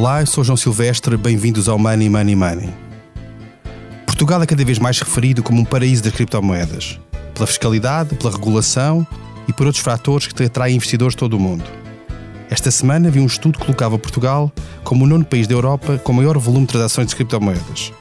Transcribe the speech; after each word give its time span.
Olá, 0.00 0.22
eu 0.22 0.26
sou 0.26 0.42
João 0.42 0.56
Silvestre, 0.56 1.14
bem-vindos 1.14 1.68
ao 1.68 1.78
Money 1.78 2.08
Money 2.08 2.34
Money. 2.34 2.70
Portugal 4.06 4.42
é 4.42 4.46
cada 4.46 4.64
vez 4.64 4.78
mais 4.78 4.98
referido 4.98 5.42
como 5.42 5.60
um 5.60 5.64
paraíso 5.64 6.02
das 6.02 6.14
criptomoedas, 6.14 6.98
pela 7.34 7.46
fiscalidade, 7.46 8.14
pela 8.14 8.32
regulação 8.32 9.06
e 9.46 9.52
por 9.52 9.66
outros 9.66 9.84
fatores 9.84 10.26
que 10.26 10.42
atraem 10.42 10.76
investidores 10.76 11.12
de 11.12 11.18
todo 11.18 11.34
o 11.34 11.38
mundo. 11.38 11.64
Esta 12.48 12.70
semana 12.70 13.10
vi 13.10 13.20
um 13.20 13.26
estudo 13.26 13.58
que 13.58 13.66
colocava 13.66 13.98
Portugal 13.98 14.50
como 14.84 15.04
o 15.04 15.06
nono 15.06 15.22
país 15.22 15.46
da 15.46 15.52
Europa 15.52 15.98
com 15.98 16.14
maior 16.14 16.38
volume 16.38 16.64
de 16.64 16.72
transações 16.72 17.08
de 17.08 17.16
criptomoedas. 17.16 17.92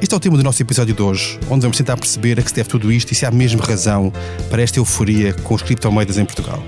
Este 0.00 0.14
é 0.14 0.16
o 0.16 0.20
tema 0.20 0.38
do 0.38 0.42
nosso 0.42 0.62
episódio 0.62 0.94
de 0.94 1.02
hoje, 1.02 1.38
onde 1.50 1.60
vamos 1.60 1.76
tentar 1.76 1.98
perceber 1.98 2.40
a 2.40 2.42
que 2.42 2.48
se 2.48 2.56
deve 2.56 2.70
tudo 2.70 2.90
isto 2.90 3.12
e 3.12 3.14
se 3.14 3.26
há 3.26 3.30
mesmo 3.30 3.60
razão 3.60 4.10
para 4.48 4.62
esta 4.62 4.78
euforia 4.78 5.34
com 5.34 5.54
as 5.54 5.60
criptomoedas 5.60 6.16
em 6.16 6.24
Portugal. 6.24 6.62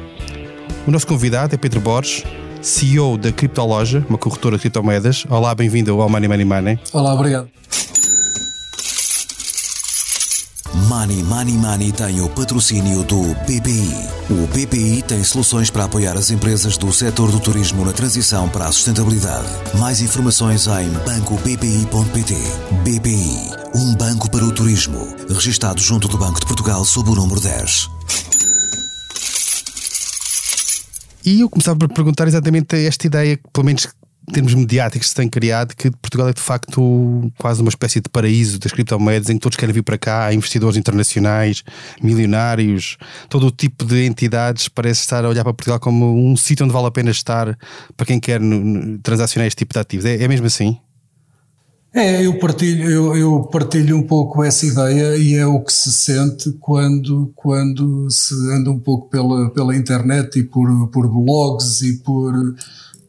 O 0.86 0.90
nosso 0.90 1.06
convidado 1.06 1.54
é 1.54 1.58
Pedro 1.58 1.80
Borges, 1.80 2.22
CEO 2.62 3.16
da 3.16 3.32
Criptoloja, 3.32 4.04
uma 4.08 4.18
corretora 4.18 4.56
de 4.56 4.62
criptomoedas. 4.62 5.24
Olá, 5.28 5.54
bem-vindo 5.54 6.00
ao 6.00 6.08
Money 6.08 6.28
Money 6.28 6.44
Money. 6.44 6.78
Olá, 6.92 7.14
obrigado. 7.14 7.48
Money 10.88 11.22
Money 11.22 11.56
Money 11.56 11.92
tem 11.92 12.20
o 12.20 12.28
patrocínio 12.28 13.02
do 13.04 13.22
BPI. 13.46 13.94
O 14.30 14.46
BPI 14.48 15.02
tem 15.02 15.22
soluções 15.24 15.70
para 15.70 15.84
apoiar 15.84 16.16
as 16.16 16.30
empresas 16.30 16.76
do 16.76 16.92
setor 16.92 17.30
do 17.30 17.40
turismo 17.40 17.84
na 17.84 17.92
transição 17.92 18.48
para 18.48 18.66
a 18.66 18.72
sustentabilidade. 18.72 19.48
Mais 19.78 20.00
informações 20.00 20.66
em 20.66 20.88
bancobpi.pt. 21.04 22.34
BPI, 22.84 23.50
um 23.74 23.94
banco 23.94 24.30
para 24.30 24.44
o 24.44 24.52
turismo. 24.52 25.08
Registado 25.28 25.80
junto 25.80 26.08
do 26.08 26.18
Banco 26.18 26.40
de 26.40 26.46
Portugal 26.46 26.84
sob 26.84 27.10
o 27.10 27.14
número 27.14 27.40
10. 27.40 27.90
E 31.24 31.40
eu 31.40 31.48
começava 31.48 31.78
por 31.78 31.92
perguntar 31.92 32.26
exatamente 32.26 32.76
esta 32.76 33.06
ideia, 33.06 33.36
que 33.36 33.42
pelo 33.52 33.66
menos 33.66 33.88
em 34.28 34.32
termos 34.32 34.54
mediáticos 34.54 35.08
se 35.08 35.14
tem 35.14 35.28
criado, 35.28 35.74
que 35.74 35.90
Portugal 35.90 36.28
é 36.28 36.32
de 36.32 36.40
facto 36.40 37.32
quase 37.36 37.60
uma 37.60 37.68
espécie 37.68 38.00
de 38.00 38.08
paraíso 38.08 38.58
das 38.60 38.70
criptomoedas 38.70 39.28
em 39.28 39.34
que 39.34 39.40
todos 39.40 39.56
querem 39.56 39.74
vir 39.74 39.82
para 39.82 39.98
cá, 39.98 40.32
investidores 40.32 40.76
internacionais, 40.76 41.64
milionários, 42.00 42.96
todo 43.28 43.48
o 43.48 43.50
tipo 43.50 43.84
de 43.84 44.04
entidades 44.04 44.68
parece 44.68 45.00
estar 45.00 45.24
a 45.24 45.28
olhar 45.28 45.42
para 45.42 45.52
Portugal 45.52 45.80
como 45.80 46.30
um 46.30 46.36
sítio 46.36 46.64
onde 46.64 46.72
vale 46.72 46.86
a 46.86 46.90
pena 46.92 47.10
estar 47.10 47.58
para 47.96 48.06
quem 48.06 48.20
quer 48.20 48.40
transacionar 49.02 49.48
este 49.48 49.58
tipo 49.58 49.74
de 49.74 49.80
ativos. 49.80 50.04
É, 50.04 50.22
é 50.22 50.28
mesmo 50.28 50.46
assim? 50.46 50.78
É, 51.92 52.24
eu 52.24 52.38
partilho, 52.38 52.88
eu, 52.88 53.16
eu, 53.16 53.42
partilho 53.50 53.96
um 53.96 54.06
pouco 54.06 54.44
essa 54.44 54.64
ideia 54.64 55.16
e 55.16 55.34
é 55.34 55.44
o 55.44 55.60
que 55.60 55.72
se 55.72 55.90
sente 55.90 56.52
quando, 56.60 57.32
quando 57.34 58.08
se 58.08 58.32
anda 58.52 58.70
um 58.70 58.78
pouco 58.78 59.08
pela, 59.10 59.50
pela 59.50 59.74
internet 59.74 60.38
e 60.38 60.44
por, 60.44 60.88
por 60.90 61.08
blogs 61.08 61.82
e 61.82 61.98
por, 61.98 62.54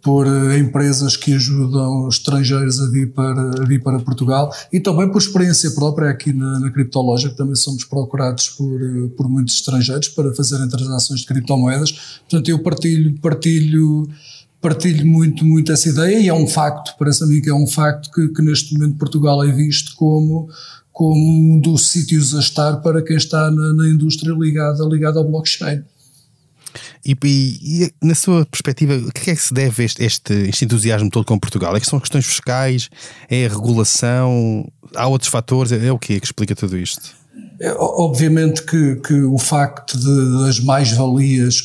por 0.02 0.26
empresas 0.58 1.16
que 1.16 1.32
ajudam 1.36 2.08
estrangeiros 2.08 2.82
a 2.82 2.90
vir 2.90 3.14
para, 3.14 3.62
a 3.62 3.66
vir 3.66 3.84
para 3.84 4.00
Portugal 4.00 4.52
e 4.74 4.80
também 4.80 5.08
por 5.12 5.22
experiência 5.22 5.70
própria 5.72 6.10
aqui 6.10 6.34
na, 6.34 6.60
na 6.60 6.72
que 6.72 7.38
também 7.38 7.56
somos 7.56 7.84
procurados 7.84 8.50
por, 8.50 8.80
por 9.16 9.30
muitos 9.30 9.54
estrangeiros 9.54 10.08
para 10.08 10.34
fazerem 10.34 10.68
transações 10.68 11.20
de 11.20 11.28
criptomoedas. 11.28 11.92
Portanto, 12.28 12.50
eu 12.50 12.58
partilho, 12.58 13.14
partilho 13.20 14.08
partilho 14.62 15.06
muito, 15.06 15.44
muito 15.44 15.72
essa 15.72 15.90
ideia 15.90 16.20
e 16.20 16.28
é 16.28 16.34
um 16.34 16.48
facto, 16.48 16.96
parece 16.98 17.24
a 17.24 17.28
mim 17.28 17.42
que 17.42 17.50
é 17.50 17.54
um 17.54 17.68
facto 17.68 18.12
que, 18.12 18.28
que 18.30 18.42
neste 18.42 18.74
momento 18.74 18.98
Portugal 18.98 19.44
é 19.44 19.52
visto 19.52 19.96
como, 19.96 20.48
como 20.92 21.56
um 21.56 21.60
dos 21.60 21.88
sítios 21.88 22.36
a 22.36 22.40
estar 22.40 22.78
para 22.78 23.02
quem 23.02 23.18
está 23.18 23.50
na, 23.50 23.74
na 23.74 23.90
indústria 23.90 24.34
ligada, 24.34 24.84
ligada 24.86 25.18
ao 25.18 25.26
blockchain. 25.26 25.84
E, 27.04 27.18
e, 27.24 27.84
e, 27.84 27.94
na 28.06 28.14
sua 28.14 28.46
perspectiva, 28.46 28.96
o 28.96 29.12
que 29.12 29.32
é 29.32 29.36
que 29.36 29.42
se 29.42 29.54
deve 29.54 29.84
este, 29.84 30.04
este, 30.04 30.34
este 30.34 30.66
entusiasmo 30.66 31.10
todo 31.10 31.26
com 31.26 31.40
Portugal? 31.40 31.76
É 31.76 31.80
que 31.80 31.88
são 31.88 32.00
questões 32.00 32.26
fiscais? 32.26 32.90
É 33.28 33.46
a 33.46 33.50
regulação? 33.50 34.72
Há 34.96 35.08
outros 35.08 35.30
fatores? 35.30 35.72
É, 35.72 35.88
é 35.88 35.92
o 35.92 35.98
que 35.98 36.20
que 36.20 36.26
explica 36.26 36.56
tudo 36.56 36.78
isto? 36.78 37.21
É, 37.64 37.72
obviamente 37.78 38.64
que, 38.64 38.96
que, 38.96 39.22
o 39.22 39.38
facto 39.38 39.96
de, 39.96 40.44
das 40.44 40.60
mais-valias 40.60 41.64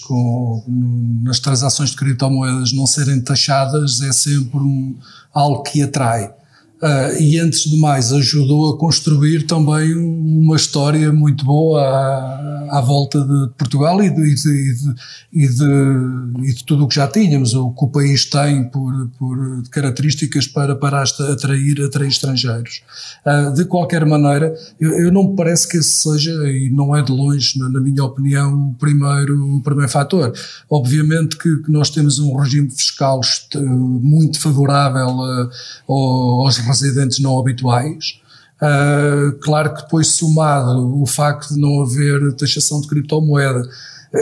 nas 1.23 1.41
transações 1.41 1.91
de 1.91 1.97
criptomoedas 1.97 2.71
não 2.75 2.87
serem 2.87 3.19
taxadas 3.19 4.03
é 4.03 4.13
sempre 4.13 4.59
um, 4.59 4.95
algo 5.33 5.63
que 5.63 5.81
atrai. 5.81 6.31
Uh, 6.77 7.19
e 7.19 7.39
antes 7.39 7.71
de 7.71 7.79
mais 7.79 8.13
ajudou 8.13 8.75
a 8.75 8.79
construir 8.79 9.47
também 9.47 9.95
uma 9.95 10.57
história 10.57 11.11
muito 11.11 11.43
boa 11.43 11.81
à, 11.81 12.79
à 12.79 12.81
volta 12.83 13.19
de 13.19 13.49
Portugal 13.57 14.03
e 14.03 14.11
de, 14.11 14.21
e, 14.21 14.35
de, 14.35 14.95
e, 15.33 15.49
de, 15.49 16.51
e 16.51 16.53
de, 16.53 16.65
tudo 16.67 16.85
o 16.85 16.89
que 16.89 16.97
já 16.97 17.09
tínhamos, 17.09 17.55
o 17.55 17.71
que 17.71 17.83
o 17.83 17.89
país 17.89 18.27
tem 18.27 18.69
por, 18.69 19.09
por 19.19 19.63
características 19.71 20.47
para, 20.49 20.77
para 20.77 21.03
atrair, 21.03 21.83
atrair 21.83 22.09
estrangeiros. 22.09 22.83
Uh, 23.25 23.55
de 23.55 23.65
qualquer 23.65 24.05
maneira, 24.05 24.55
eu, 24.79 24.91
eu, 24.99 25.11
não 25.11 25.31
me 25.31 25.35
parece 25.35 25.67
que 25.67 25.79
esse 25.79 25.89
seja, 25.89 26.31
e 26.51 26.69
não 26.69 26.95
é 26.95 27.01
de 27.01 27.11
longe, 27.11 27.59
na, 27.59 27.71
na 27.71 27.81
minha 27.81 28.05
opinião, 28.05 28.69
o 28.69 28.75
primeiro, 28.75 29.57
o 29.57 29.63
primeiro 29.63 29.91
fator. 29.91 30.31
Obviamente 30.69 31.39
que, 31.39 31.57
que 31.63 31.73
nós 31.73 31.89
temos 31.89 32.19
um 32.19 32.37
regime 32.37 32.69
fiscal 32.71 33.19
muito 33.55 34.39
favorável 34.39 35.23
a, 35.23 35.51
aos 35.89 36.66
residentes 36.67 37.19
não 37.19 37.39
habituais. 37.39 38.21
Uh, 38.57 39.33
claro 39.41 39.75
que 39.75 39.83
depois 39.83 40.09
somado 40.09 41.01
o 41.01 41.07
facto 41.07 41.55
de 41.55 41.61
não 41.61 41.83
haver 41.83 42.33
taxação 42.35 42.81
de 42.81 42.89
criptomoeda 42.89 43.69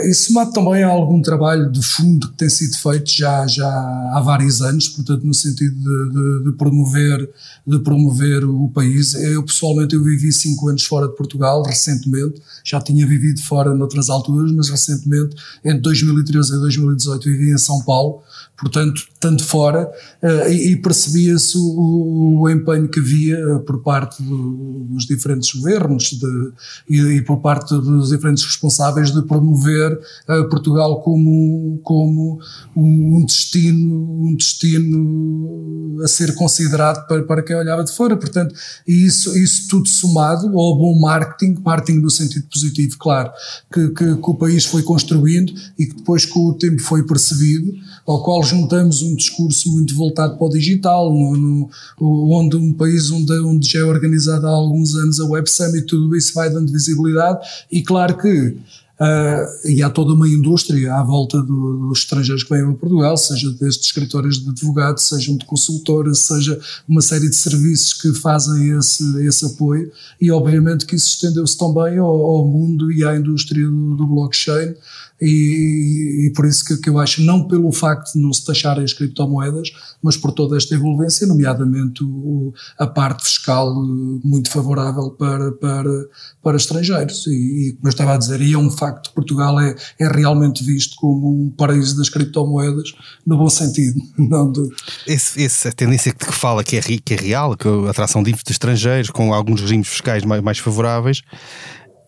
e 0.03 0.13
somado 0.13 0.51
também 0.51 0.83
a 0.83 0.89
algum 0.89 1.21
trabalho 1.21 1.71
de 1.71 1.81
fundo 1.81 2.29
que 2.29 2.37
tem 2.37 2.49
sido 2.49 2.75
feito 2.77 3.09
já, 3.11 3.45
já 3.47 3.67
há 4.13 4.21
vários 4.23 4.61
anos, 4.61 4.89
portanto 4.89 5.23
no 5.23 5.33
sentido 5.33 5.75
de, 5.75 6.13
de, 6.13 6.43
de 6.45 6.57
promover, 6.57 7.29
de 7.65 7.79
promover 7.79 8.43
o 8.43 8.69
país. 8.69 9.13
Eu 9.13 9.43
pessoalmente 9.43 9.95
eu 9.95 10.03
vivi 10.03 10.31
cinco 10.31 10.69
anos 10.69 10.83
fora 10.83 11.07
de 11.07 11.15
Portugal, 11.15 11.63
recentemente, 11.63 12.41
já 12.63 12.81
tinha 12.81 13.05
vivido 13.05 13.39
fora 13.41 13.73
noutras 13.73 14.09
alturas, 14.09 14.51
mas 14.51 14.69
recentemente, 14.69 15.35
entre 15.63 15.81
2013 15.81 16.55
e 16.55 16.59
2018 16.59 17.23
vivi 17.23 17.51
em 17.51 17.57
São 17.57 17.81
Paulo, 17.83 18.21
portanto, 18.57 19.01
tanto 19.19 19.43
fora, 19.43 19.89
uh, 20.23 20.49
e, 20.49 20.71
e 20.71 20.75
percebia-se 20.77 21.57
o, 21.57 22.41
o, 22.41 22.49
empenho 22.49 22.87
que 22.87 22.99
havia 22.99 23.37
eh, 23.37 23.59
por 23.59 23.81
parte 23.81 24.21
do, 24.23 24.85
dos 24.91 25.05
diferentes 25.05 25.53
governos 25.53 26.11
de, 26.11 26.51
e, 26.89 26.99
e, 27.17 27.21
por 27.21 27.41
parte 27.41 27.73
dos 27.75 28.09
diferentes 28.09 28.43
responsáveis 28.43 29.11
de 29.11 29.21
promover 29.23 29.99
uh, 30.29 30.49
Portugal 30.49 31.01
como, 31.01 31.79
como 31.83 32.39
um 32.75 33.25
destino, 33.25 34.25
um 34.25 34.35
destino 34.35 35.99
a 36.03 36.07
ser 36.07 36.33
considerado 36.35 37.07
para, 37.07 37.23
para 37.23 37.43
quem 37.43 37.55
olhava 37.55 37.83
de 37.83 37.91
fora. 37.91 38.15
Portanto, 38.15 38.55
isso, 38.87 39.37
isso 39.37 39.67
tudo 39.69 39.87
somado 39.87 40.47
ao 40.47 40.77
bom 40.77 40.99
marketing, 40.99 41.61
marketing 41.63 41.99
no 41.99 42.09
sentido 42.09 42.45
positivo, 42.47 42.97
claro, 42.97 43.31
que, 43.73 43.89
que, 43.89 44.15
que 44.15 44.29
o 44.29 44.35
país 44.35 44.65
foi 44.65 44.83
construindo 44.83 45.53
e 45.77 45.85
que 45.85 45.95
depois 45.95 46.25
com 46.25 46.47
o 46.47 46.53
tempo 46.53 46.81
foi 46.81 47.03
percebido, 47.05 47.73
ao 48.05 48.21
qual 48.23 48.43
juntamos 48.43 49.01
um 49.01 49.15
discurso 49.15 49.71
muito 49.71 49.95
voltado 49.95 50.37
para 50.37 50.45
o 50.45 50.49
digital, 50.49 51.11
no, 51.11 51.35
no, 51.35 51.69
onde 51.99 52.55
um 52.55 52.71
país 52.71 53.09
onde, 53.09 53.33
onde 53.39 53.67
já 53.67 53.79
é 53.79 53.83
organizado 53.83 54.45
há 54.45 54.51
alguns 54.51 54.95
anos 54.95 55.19
a 55.19 55.25
Web 55.25 55.49
Summit, 55.49 55.87
tudo 55.87 56.15
isso 56.15 56.33
vai 56.33 56.49
dando 56.49 56.71
visibilidade. 56.71 57.39
E 57.71 57.81
claro 57.81 58.17
que 58.17 58.57
Uh, 58.95 59.67
e 59.67 59.83
há 59.83 59.89
toda 59.89 60.13
uma 60.13 60.25
indústria 60.25 60.93
à 60.93 61.03
volta 61.03 61.41
do, 61.41 61.89
dos 61.89 61.99
estrangeiros 61.99 62.43
que 62.43 62.49
vêm 62.49 62.63
a 62.63 62.73
Portugal, 62.73 63.17
seja 63.17 63.51
desde 63.51 63.81
escritórios 63.81 64.41
de 64.41 64.49
advogados, 64.49 65.03
sejam 65.03 65.35
de 65.35 65.43
consultoras, 65.43 66.19
seja 66.19 66.57
uma 66.87 67.01
série 67.01 67.29
de 67.29 67.35
serviços 67.35 67.91
que 67.91 68.13
fazem 68.13 68.77
esse, 68.77 69.27
esse 69.27 69.45
apoio, 69.45 69.91
e 70.21 70.31
obviamente 70.31 70.85
que 70.85 70.95
isso 70.95 71.09
estendeu-se 71.09 71.57
também 71.57 71.97
ao, 71.97 72.07
ao, 72.07 72.47
mundo 72.47 72.89
e 72.89 73.03
à 73.03 73.13
indústria 73.17 73.67
do, 73.67 73.95
do 73.97 74.07
blockchain, 74.07 74.73
e, 75.21 76.27
e, 76.27 76.33
por 76.33 76.45
isso 76.45 76.65
que, 76.65 76.77
que, 76.77 76.89
eu 76.89 76.99
acho, 76.99 77.21
não 77.21 77.47
pelo 77.47 77.71
facto 77.71 78.13
de 78.13 78.19
não 78.19 78.33
se 78.33 78.43
taxarem 78.43 78.83
as 78.83 78.91
criptomoedas, 78.91 79.69
mas 80.01 80.17
por 80.17 80.31
toda 80.33 80.57
esta 80.57 80.75
envolvência, 80.75 81.25
nomeadamente 81.25 82.03
o, 82.03 82.53
a 82.77 82.85
parte 82.85 83.23
fiscal 83.23 83.69
eh, 83.69 84.19
muito 84.23 84.51
favorável 84.51 85.11
para, 85.11 85.53
para, 85.53 86.07
para 86.43 86.57
estrangeiros. 86.57 87.25
E, 87.27 87.31
e, 87.31 87.73
como 87.73 87.87
eu 87.87 87.89
estava 87.89 88.13
a 88.13 88.17
dizer, 88.17 88.41
e 88.41 88.53
é 88.53 88.57
um 88.57 88.69
facto, 88.69 89.13
Portugal 89.13 89.57
é, 89.59 89.75
é 89.99 90.07
realmente 90.07 90.63
visto 90.63 90.95
como 90.97 91.45
um 91.45 91.49
paraíso 91.49 91.97
das 91.97 92.09
criptomoedas, 92.09 92.93
no 93.25 93.37
bom 93.37 93.49
sentido. 93.49 94.01
Não 94.19 94.51
de... 94.51 94.67
Esse, 95.07 95.43
essa 95.43 95.71
tendência 95.71 96.13
que 96.13 96.31
fala 96.33 96.63
que 96.63 96.75
é, 96.75 96.81
que 96.81 97.13
é 97.13 97.17
real, 97.17 97.55
que 97.55 97.67
a 97.67 97.89
atração 97.89 98.21
de 98.21 98.35
estrangeiros 98.49 99.09
com 99.09 99.33
alguns 99.33 99.61
regimes 99.61 99.87
fiscais 99.87 100.25
mais, 100.25 100.41
mais 100.41 100.59
favoráveis, 100.59 101.21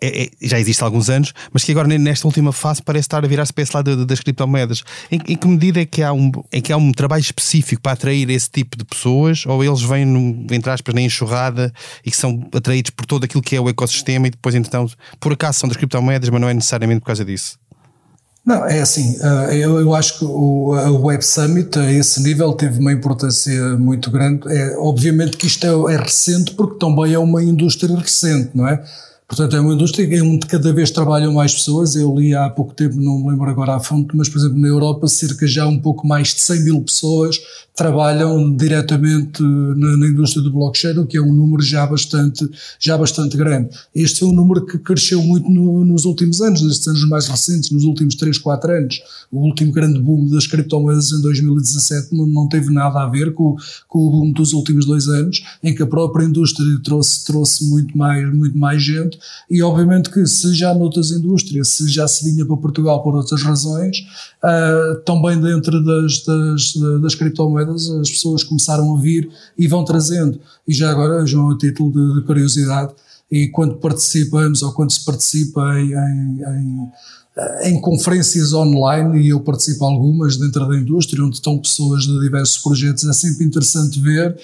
é, 0.02 0.24
é, 0.24 0.30
já 0.42 0.60
existe 0.60 0.82
há 0.84 0.86
alguns 0.86 1.10
anos, 1.10 1.34
mas 1.52 1.64
que 1.64 1.72
agora 1.72 1.88
nesta 1.88 2.28
última 2.28 2.52
fase 2.52 2.82
parece 2.82 3.06
estar 3.06 3.24
a 3.24 3.28
virar-se 3.28 3.54
para 3.54 3.64
esse 3.64 3.76
lado 3.76 4.06
das 4.06 4.20
criptomoedas. 4.20 4.84
Em, 5.12 5.20
em, 5.28 5.36
que 5.36 5.48
medida 5.48 5.82
é 5.82 5.86
que, 5.86 6.04
há 6.04 6.14
um, 6.14 6.32
é 6.52 6.62
que 6.62 6.72
há 6.72 6.78
um 6.78 6.92
trabalho 6.92 7.22
específico 7.22 7.82
para 7.82 7.94
atrair 7.94 8.30
esse 8.30 8.50
tipo 8.50 8.78
de 8.78 8.86
pessoas, 8.86 9.46
ou 9.46 9.64
eles 9.64 9.82
vêm, 9.82 10.06
no, 10.06 10.46
entre 10.54 10.70
aspas, 10.70 10.94
na 10.94 11.02
enxurrada 11.02 11.74
e 12.06 12.12
que 12.12 12.18
são 12.18 12.48
atraídos 12.54 12.92
por 12.92 13.06
todo 13.06 13.24
aquilo 13.24 13.42
que 13.42 13.56
é 13.56 13.62
o 13.62 13.70
ecossistema 13.70 14.28
e 14.28 14.32
depois, 14.32 14.56
então, 14.56 14.90
por 15.20 15.34
acaso 15.34 15.60
são 15.60 15.70
das 15.70 15.78
criptomoedas, 15.78 16.30
mas 16.30 16.42
não 16.42 16.50
é 16.50 16.54
necessariamente 16.54 17.02
por 17.02 17.08
causa 17.08 17.26
disso? 17.26 17.58
Não, 18.48 18.66
é 18.66 18.80
assim, 18.80 19.18
eh, 19.22 19.58
eu, 19.58 19.94
acho 19.94 20.20
que 20.20 20.24
o 20.24 21.02
Web 21.02 21.22
Summit 21.22 21.78
a 21.78 21.92
esse 21.92 22.24
nível 22.24 22.54
teve 22.54 22.80
uma 22.80 22.94
importância 22.94 23.76
muito 23.78 24.10
grande. 24.10 24.48
É, 24.50 24.78
obviamente 24.78 25.36
que 25.36 25.48
isto 25.48 25.68
é, 25.68 25.96
é 25.96 25.98
recente 25.98 26.54
porque 26.54 26.80
também 26.80 27.14
é 27.14 27.20
uma 27.20 27.44
indústria 27.44 27.94
recente, 27.94 28.52
não 28.56 28.66
é? 28.66 28.82
Portanto, 29.28 29.58
é 29.58 29.60
uma 29.60 29.74
indústria 29.74 30.24
onde 30.24 30.48
cada 30.48 30.72
vez 30.72 30.90
trabalham 30.90 31.34
mais 31.34 31.54
pessoas. 31.54 31.98
Eu 31.98 32.18
li 32.18 32.34
há 32.34 32.50
pouco 32.50 32.74
tempo, 32.74 32.96
não 32.96 33.20
me 33.20 33.30
lembro 33.30 33.50
agora 33.50 33.76
a 33.76 33.80
fonte, 33.80 34.16
mas, 34.16 34.30
por 34.30 34.38
exemplo, 34.38 34.58
na 34.58 34.70
Europa, 34.70 35.06
cerca 35.10 35.46
já 35.46 35.68
um 35.68 35.78
pouco 35.78 36.08
mais 36.08 36.30
de 36.34 36.40
100 36.40 36.64
mil 36.64 36.82
pessoas 36.82 37.38
trabalham 37.78 38.52
diretamente 38.56 39.44
na, 39.44 39.98
na, 39.98 40.08
indústria 40.08 40.42
do 40.42 40.52
blockchain, 40.52 40.98
o 40.98 41.06
que 41.06 41.16
é 41.16 41.22
um 41.22 41.32
número 41.32 41.62
já 41.62 41.86
bastante, 41.86 42.50
já 42.80 42.98
bastante 42.98 43.38
grande. 43.38 43.70
Este 43.94 44.24
é 44.24 44.26
um 44.26 44.32
número 44.32 44.66
que 44.66 44.80
cresceu 44.80 45.22
muito 45.22 45.48
no, 45.48 45.86
nos 45.86 46.04
últimos 46.04 46.42
anos, 46.42 46.64
nestes 46.64 46.88
anos 46.88 47.08
mais 47.08 47.28
recentes, 47.28 47.70
nos 47.70 47.84
últimos 47.84 48.16
3, 48.16 48.40
4 48.40 48.72
anos. 48.72 49.00
O 49.32 49.42
último 49.42 49.72
grande 49.72 50.00
boom 50.00 50.28
das 50.28 50.48
criptomoedas 50.48 51.12
em 51.12 51.22
2017 51.22 52.16
não, 52.16 52.26
não 52.26 52.50
teve 52.50 52.74
nada 52.74 53.04
a 53.04 53.08
ver 53.08 53.32
com, 53.36 53.56
com 53.88 54.00
o 54.00 54.10
boom 54.10 54.32
dos 54.32 54.54
últimos 54.54 54.84
dois 54.88 55.08
anos, 55.08 55.44
em 55.64 55.76
que 55.76 55.84
a 55.84 55.88
própria 55.88 56.26
indústria 56.26 56.80
trouxe, 56.84 57.26
trouxe 57.26 57.70
muito, 57.70 57.96
mais, 57.96 58.34
muito 58.34 58.58
mais 58.58 58.82
gente 58.82 59.17
e 59.50 59.62
obviamente 59.62 60.10
que 60.10 60.26
se 60.26 60.54
já 60.54 60.74
noutras 60.74 61.12
indústrias, 61.12 61.70
se 61.70 61.90
já 61.90 62.08
se 62.08 62.30
vinha 62.30 62.46
para 62.46 62.58
Portugal 62.58 63.02
por 63.04 63.16
outras 63.16 63.42
razões, 63.42 63.98
uh, 64.44 65.02
também 65.06 65.40
dentro 65.40 65.84
das, 65.84 66.24
das, 66.24 66.74
das 67.02 67.16
criptomoedas 67.16 67.90
as 67.90 68.10
pessoas 68.10 68.44
começaram 68.44 68.96
a 68.96 69.00
vir 69.00 69.30
e 69.58 69.68
vão 69.68 69.84
trazendo. 69.84 70.40
E 70.68 70.74
já 70.74 70.92
agora, 70.92 71.26
João, 71.26 71.52
a 71.52 71.58
título 71.58 71.92
de, 71.92 72.20
de 72.20 72.26
curiosidade, 72.26 72.94
e 73.30 73.48
quando 73.50 73.76
participamos 73.78 74.62
ou 74.62 74.72
quando 74.72 74.92
se 74.92 75.04
participa 75.04 75.80
em, 75.80 75.92
em, 75.92 76.92
em 77.64 77.82
conferências 77.82 78.54
online, 78.54 79.22
e 79.22 79.30
eu 79.30 79.40
participo 79.42 79.84
algumas 79.86 80.38
dentro 80.38 80.68
da 80.68 80.78
indústria, 80.78 81.24
onde 81.24 81.36
estão 81.36 81.60
pessoas 81.60 82.04
de 82.04 82.20
diversos 82.20 82.58
projetos, 82.60 83.04
é 83.04 83.14
sempre 83.14 83.46
interessante 83.46 84.00
ver 84.00 84.38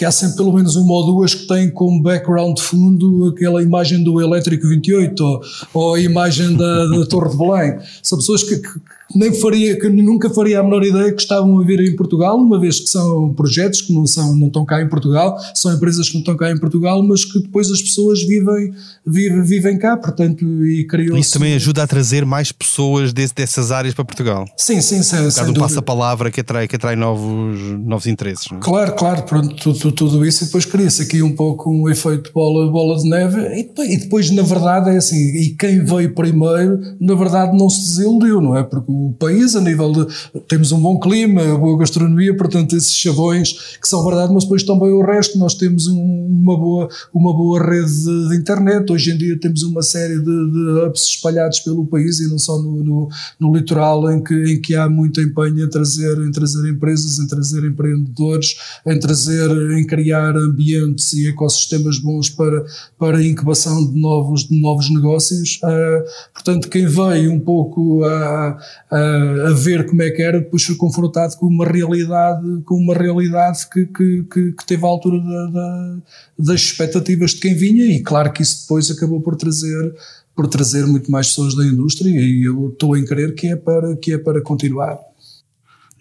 que 0.00 0.04
há 0.06 0.10
sempre 0.10 0.38
pelo 0.38 0.54
menos 0.54 0.76
uma 0.76 0.94
ou 0.94 1.04
duas 1.04 1.34
que 1.34 1.46
têm 1.46 1.70
como 1.70 2.00
background 2.00 2.56
de 2.56 2.62
fundo 2.62 3.26
aquela 3.26 3.62
imagem 3.62 4.02
do 4.02 4.18
Elétrico 4.18 4.66
28 4.66 5.22
ou, 5.22 5.40
ou 5.74 5.94
a 5.94 6.00
imagem 6.00 6.56
da, 6.56 6.86
da 6.86 7.04
Torre 7.04 7.28
de 7.28 7.36
Belém. 7.36 7.78
São 8.02 8.16
pessoas 8.16 8.42
que, 8.42 8.56
que 8.56 8.80
nem 9.14 9.34
faria, 9.34 9.78
que 9.78 9.88
nunca 9.88 10.30
faria 10.30 10.60
a 10.60 10.62
menor 10.62 10.84
ideia 10.84 11.12
que 11.12 11.20
estavam 11.20 11.58
a 11.58 11.64
vir 11.64 11.80
em 11.80 11.96
Portugal, 11.96 12.36
uma 12.36 12.60
vez 12.60 12.80
que 12.80 12.88
são 12.88 13.32
projetos 13.34 13.82
que 13.82 13.92
não, 13.92 14.06
são, 14.06 14.36
não 14.36 14.46
estão 14.46 14.64
cá 14.64 14.80
em 14.80 14.88
Portugal, 14.88 15.36
são 15.54 15.72
empresas 15.72 16.08
que 16.08 16.14
não 16.14 16.20
estão 16.20 16.36
cá 16.36 16.50
em 16.50 16.58
Portugal, 16.58 17.02
mas 17.02 17.24
que 17.24 17.40
depois 17.40 17.70
as 17.70 17.82
pessoas 17.82 18.22
vivem, 18.22 18.72
vivem, 19.06 19.42
vivem 19.42 19.78
cá, 19.78 19.96
portanto, 19.96 20.44
e 20.64 20.86
criou 20.86 21.18
Isso 21.18 21.32
também 21.32 21.54
ajuda 21.54 21.82
a 21.82 21.86
trazer 21.86 22.24
mais 22.24 22.52
pessoas 22.52 23.12
desse, 23.12 23.34
dessas 23.34 23.72
áreas 23.72 23.94
para 23.94 24.04
Portugal. 24.04 24.46
Sim, 24.56 24.80
sim, 24.80 25.02
sim. 25.02 25.16
Um 25.16 25.30
sem 25.30 25.54
passa-palavra 25.54 26.30
que 26.30 26.40
atrai, 26.40 26.68
que 26.68 26.76
atrai 26.76 26.96
novos, 26.96 27.60
novos 27.84 28.06
interesses. 28.06 28.46
É? 28.52 28.56
Claro, 28.60 28.94
claro, 28.94 29.22
pronto, 29.22 29.54
tudo, 29.56 29.92
tudo 29.92 30.24
isso 30.24 30.44
e 30.44 30.46
depois 30.46 30.64
cria-se 30.64 31.02
aqui 31.02 31.22
um 31.22 31.34
pouco 31.34 31.70
um 31.70 31.88
efeito 31.88 32.30
bola, 32.32 32.70
bola 32.70 32.96
de 32.96 33.08
neve 33.08 33.40
e, 33.40 33.94
e 33.94 33.96
depois, 33.98 34.30
na 34.30 34.42
verdade, 34.42 34.90
é 34.90 34.96
assim, 34.96 35.16
e 35.16 35.50
quem 35.50 35.84
veio 35.84 36.14
primeiro, 36.14 36.78
na 37.00 37.14
verdade, 37.14 37.56
não 37.56 37.68
se 37.68 37.80
desiludiu, 37.80 38.40
não 38.40 38.56
é? 38.56 38.62
Porque 38.62 38.99
o 39.08 39.12
país, 39.18 39.56
a 39.56 39.60
nível 39.60 39.92
de. 39.92 40.06
Temos 40.48 40.72
um 40.72 40.80
bom 40.80 40.98
clima, 40.98 41.56
boa 41.56 41.78
gastronomia, 41.78 42.36
portanto, 42.36 42.76
esses 42.76 42.94
chavões 42.94 43.76
que 43.80 43.88
são 43.88 44.04
verdade, 44.04 44.32
mas 44.32 44.44
depois 44.44 44.62
também 44.62 44.90
o 44.90 45.02
resto. 45.04 45.38
Nós 45.38 45.54
temos 45.54 45.86
um, 45.86 46.26
uma, 46.30 46.56
boa, 46.56 46.88
uma 47.12 47.32
boa 47.32 47.62
rede 47.62 48.04
de, 48.04 48.28
de, 48.28 48.36
internet. 48.36 48.90
Hoje 48.92 49.12
em 49.12 49.16
dia 49.16 49.38
temos 49.38 49.62
uma 49.62 49.82
série 49.82 50.18
de, 50.18 50.24
de 50.24 50.84
hubs 50.86 51.06
espalhados 51.06 51.60
pelo 51.60 51.86
país 51.86 52.20
e 52.20 52.28
não 52.28 52.38
só 52.38 52.58
no, 52.58 52.82
no, 52.82 53.08
no, 53.38 53.54
litoral, 53.54 54.10
em 54.10 54.22
que, 54.22 54.34
em 54.34 54.60
que 54.60 54.74
há 54.74 54.88
muito 54.88 55.20
empenho 55.20 55.64
em 55.64 55.70
trazer, 55.70 56.18
em 56.18 56.30
trazer 56.30 56.68
empresas, 56.68 57.18
em 57.18 57.26
trazer 57.26 57.64
empreendedores, 57.64 58.56
em 58.86 58.98
trazer, 58.98 59.50
em 59.78 59.86
criar 59.86 60.36
ambientes 60.36 61.12
e 61.12 61.28
ecossistemas 61.28 61.98
bons 61.98 62.28
para, 62.28 62.64
para 62.98 63.18
a 63.18 63.24
incubação 63.24 63.90
de 63.90 63.98
novos, 63.98 64.48
de 64.48 64.60
novos 64.60 64.90
negócios. 64.90 65.60
Uh, 65.62 66.04
portanto, 66.34 66.68
quem 66.68 66.86
veio 66.86 67.32
um 67.32 67.40
pouco 67.40 68.04
a, 68.04 68.58
a, 68.90 69.48
a, 69.48 69.52
ver 69.52 69.86
como 69.86 70.02
é 70.02 70.10
que 70.10 70.20
era, 70.20 70.40
depois 70.40 70.64
foi 70.64 70.74
confrontado 70.74 71.36
com 71.36 71.46
uma 71.46 71.64
realidade, 71.64 72.62
com 72.64 72.74
uma 72.74 72.94
realidade 72.94 73.68
que, 73.70 73.86
que, 73.86 74.24
que, 74.24 74.52
que 74.52 74.66
teve 74.66 74.84
a 74.84 74.88
altura 74.88 75.20
da, 75.20 75.46
da, 75.46 75.96
das 76.38 76.60
expectativas 76.60 77.30
de 77.32 77.40
quem 77.40 77.54
vinha 77.54 77.84
e 77.84 78.02
claro 78.02 78.32
que 78.32 78.42
isso 78.42 78.62
depois 78.62 78.90
acabou 78.90 79.20
por 79.20 79.36
trazer 79.36 79.94
por 80.34 80.48
trazer 80.48 80.86
muito 80.86 81.10
mais 81.10 81.28
pessoas 81.28 81.54
da 81.54 81.64
indústria 81.64 82.08
e 82.08 82.44
eu 82.44 82.70
estou 82.70 82.96
em 82.96 83.04
crer 83.04 83.34
que 83.34 83.48
é 83.48 83.56
para, 83.56 83.94
que 83.96 84.14
é 84.14 84.18
para 84.18 84.40
continuar. 84.40 84.98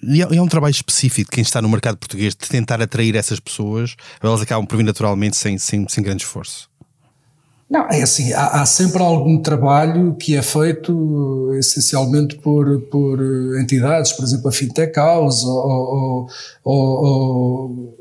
E 0.02 0.22
é, 0.22 0.36
é 0.38 0.42
um 0.42 0.48
trabalho 0.48 0.72
específico 0.72 1.30
de 1.30 1.36
quem 1.36 1.42
está 1.42 1.62
no 1.62 1.68
mercado 1.68 1.98
português 1.98 2.34
de 2.34 2.48
tentar 2.48 2.82
atrair 2.82 3.16
essas 3.16 3.40
pessoas, 3.40 3.96
elas 4.24 4.42
acabam 4.42 4.66
por 4.66 4.78
vir 4.78 4.84
naturalmente 4.84 5.36
sem, 5.36 5.58
sem, 5.58 5.86
sem 5.90 6.04
grande 6.04 6.24
esforço. 6.24 6.70
Não, 7.70 7.88
é 7.88 8.02
assim, 8.02 8.34
há, 8.34 8.62
há, 8.62 8.66
sempre 8.66 9.02
algum 9.04 9.40
trabalho 9.42 10.16
que 10.16 10.36
é 10.36 10.42
feito 10.42 11.52
essencialmente 11.54 12.36
por, 12.38 12.82
por 12.90 13.20
entidades, 13.62 14.12
por 14.12 14.26
exemplo, 14.26 14.50
a 14.50 14.52
Fintech 14.52 14.98
House 14.98 15.44
ou, 15.44 16.28
ou, 16.64 16.74
ou 17.04 18.00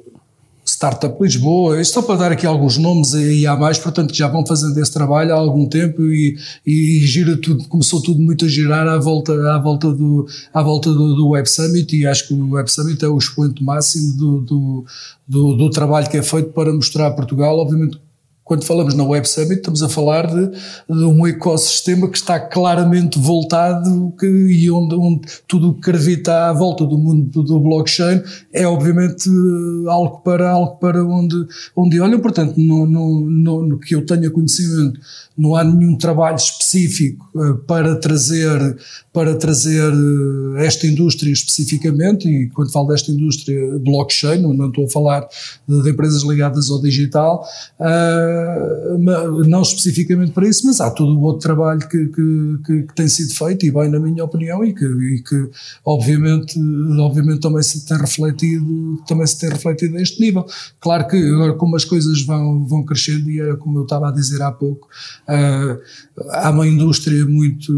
Startup 0.65 1.15
Lisboa, 1.23 1.81
isto 1.81 1.95
só 1.95 2.03
para 2.03 2.17
dar 2.17 2.33
aqui 2.33 2.47
alguns 2.47 2.79
nomes 2.79 3.13
e 3.13 3.47
há 3.47 3.57
mais, 3.57 3.79
portanto 3.79 4.15
já 4.15 4.27
vão 4.27 4.47
fazendo 4.47 4.79
esse 4.79 4.93
trabalho 4.93 5.35
há 5.35 5.37
algum 5.37 5.67
tempo 5.67 6.03
e, 6.03 6.39
e, 6.67 7.01
gira 7.01 7.37
tudo, 7.37 7.69
começou 7.69 8.03
tudo 8.03 8.21
muito 8.21 8.47
a 8.47 8.49
girar 8.49 8.87
à 8.87 8.99
volta, 8.99 9.33
à 9.53 9.59
volta, 9.59 9.93
do, 9.93 10.27
à 10.53 10.63
volta 10.63 10.91
do, 10.91 11.15
do 11.15 11.29
Web 11.31 11.49
Summit 11.49 11.95
e 11.95 12.07
acho 12.07 12.29
que 12.29 12.35
o 12.35 12.53
Web 12.53 12.71
Summit 12.71 13.05
é 13.05 13.09
o 13.09 13.19
expoente 13.19 13.63
máximo 13.63 14.17
do, 14.17 14.41
do, 14.41 14.85
do, 15.27 15.57
do 15.57 15.71
trabalho 15.71 16.09
que 16.09 16.17
é 16.17 16.23
feito 16.23 16.51
para 16.51 16.73
mostrar 16.73 17.09
a 17.09 17.11
Portugal, 17.11 17.59
obviamente 17.59 17.99
quando 18.49 18.65
falamos 18.65 18.95
na 18.95 19.05
Web 19.05 19.29
Summit, 19.29 19.57
estamos 19.57 19.83
a 19.83 19.91
falar 19.91 20.27
de, 20.27 20.49
de 20.49 21.05
um 21.05 21.27
ecossistema 21.27 22.09
que 22.09 22.17
está 22.17 22.41
claramente 22.41 23.19
voltado 23.19 24.11
que, 24.19 24.27
e 24.27 24.71
onde, 24.71 24.95
onde 24.95 25.21
tudo 25.47 25.75
que 25.75 25.83
gravita 25.83 26.49
à 26.49 26.53
volta 26.55 26.87
do 26.87 26.97
mundo 26.97 27.43
do, 27.43 27.61
blockchain 27.61 28.23
é 28.51 28.67
obviamente 28.67 29.29
algo 29.87 30.23
para, 30.23 30.49
algo 30.49 30.77
para 30.77 31.05
onde, 31.05 31.37
onde 31.77 32.01
olham. 32.01 32.21
Portanto, 32.21 32.55
no, 32.57 32.87
no, 32.87 33.21
no, 33.21 33.67
no 33.67 33.79
que 33.79 33.95
eu 33.95 34.07
tenha 34.07 34.31
conhecimento, 34.31 34.99
não 35.39 35.55
há 35.55 35.63
nenhum 35.63 35.97
trabalho 35.97 36.37
específico 36.37 37.31
uh, 37.35 37.55
para 37.59 37.95
trazer, 37.95 38.77
para 39.13 39.37
trazer 39.37 39.93
uh, 39.93 40.57
esta 40.57 40.87
indústria 40.87 41.31
especificamente, 41.33 42.29
e 42.29 42.49
quando 42.49 42.73
falo 42.73 42.89
desta 42.89 43.13
indústria 43.13 43.79
blockchain, 43.79 44.43
não, 44.43 44.69
estou 44.69 44.87
a 44.87 44.91
falar 44.91 45.29
de, 45.67 45.91
empresas 45.91 46.23
ligadas 46.25 46.71
ao 46.71 46.83
digital, 46.83 47.47
uh, 47.79 48.99
não 49.47 49.63
especificamente 49.63 50.33
para 50.33 50.49
isso, 50.49 50.67
mas 50.67 50.81
há 50.81 50.91
todo 50.91 51.17
o 51.17 51.23
outro 51.23 51.43
trabalho 51.43 51.81
que, 51.89 52.07
que, 52.07 52.59
que, 52.67 52.95
tem 52.97 53.07
sido 53.07 53.33
feito, 53.33 53.65
e 53.65 53.71
bem 53.71 53.89
na 53.89 54.01
minha 54.01 54.25
opinião, 54.25 54.65
e 54.65 54.75
que, 54.75 54.85
e 54.85 55.23
que 55.23 55.51
obviamente, 55.85 56.59
obviamente 56.99 57.41
também 57.41 57.63
se 57.63 57.87
tem 57.87 57.97
refletido, 57.97 59.01
também 59.07 59.27
se 59.27 59.39
tem 59.39 59.51
refletido 59.51 59.97
a 59.97 60.03
este 60.03 60.21
nível. 60.21 60.45
Claro 60.81 61.07
que 61.07 61.17
agora 61.17 61.53
como 61.55 61.77
as 61.77 61.85
coisas 61.85 62.23
vão, 62.23 62.67
vão 62.67 62.83
crescendo, 62.83 63.31
e 63.31 63.41
era 63.41 63.57
como 63.57 63.79
eu 63.79 63.83
estava 63.85 64.09
a 64.09 64.11
dizer 64.11 64.43
há 64.43 64.51
pouco, 64.51 64.89
há 65.29 66.51
uma 66.51 66.67
indústria 66.67 67.27
muito, 67.27 67.71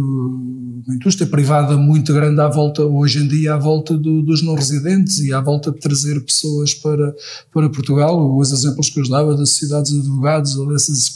uma 0.86 0.94
indústria 0.94 1.26
privada 1.26 1.76
muito 1.76 2.14
grande 2.14 2.40
à 2.40 2.46
volta, 2.46 2.84
hoje 2.84 3.18
em 3.18 3.26
dia, 3.26 3.54
à 3.54 3.58
volta 3.58 3.96
do, 3.96 4.22
dos 4.22 4.40
não 4.42 4.54
residentes 4.54 5.18
e 5.18 5.32
à 5.32 5.40
volta 5.40 5.72
de 5.72 5.80
trazer 5.80 6.20
pessoas 6.20 6.74
para, 6.74 7.12
para 7.52 7.68
Portugal. 7.68 8.38
Os 8.38 8.52
exemplos 8.52 8.88
que 8.88 9.00
eu 9.00 9.08
dava 9.08 9.36
das 9.36 9.50
sociedades 9.50 9.90
de 9.90 9.98
advogados 9.98 10.54
ou 10.54 10.68
dessas 10.68 11.10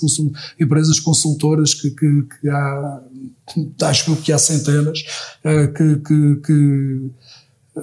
empresas 0.60 0.98
consultoras 0.98 1.72
que, 1.72 1.90
que, 1.90 2.22
que 2.40 2.48
há, 2.48 3.00
acho 3.82 4.16
que 4.16 4.32
há 4.32 4.38
centenas, 4.38 5.04
eh, 5.44 5.68
que, 5.68 5.96
que, 5.96 6.36
que 6.44 7.10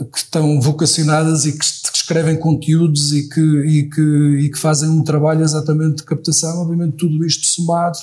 que 0.10 0.18
estão 0.20 0.62
vocacionadas 0.62 1.46
e 1.46 1.52
que, 1.52 1.66
escrevem 1.94 2.38
conteúdos 2.38 3.12
e 3.12 3.28
que, 3.28 3.42
e, 3.42 3.90
que, 3.90 4.02
e 4.02 4.50
que 4.50 4.58
fazem 4.58 4.90
um 4.90 5.04
trabalho 5.04 5.44
exatamente 5.44 5.98
de 5.98 6.04
captação, 6.04 6.62
obviamente 6.62 6.96
tudo 6.96 7.26
isto 7.26 7.46
somado 7.46 8.00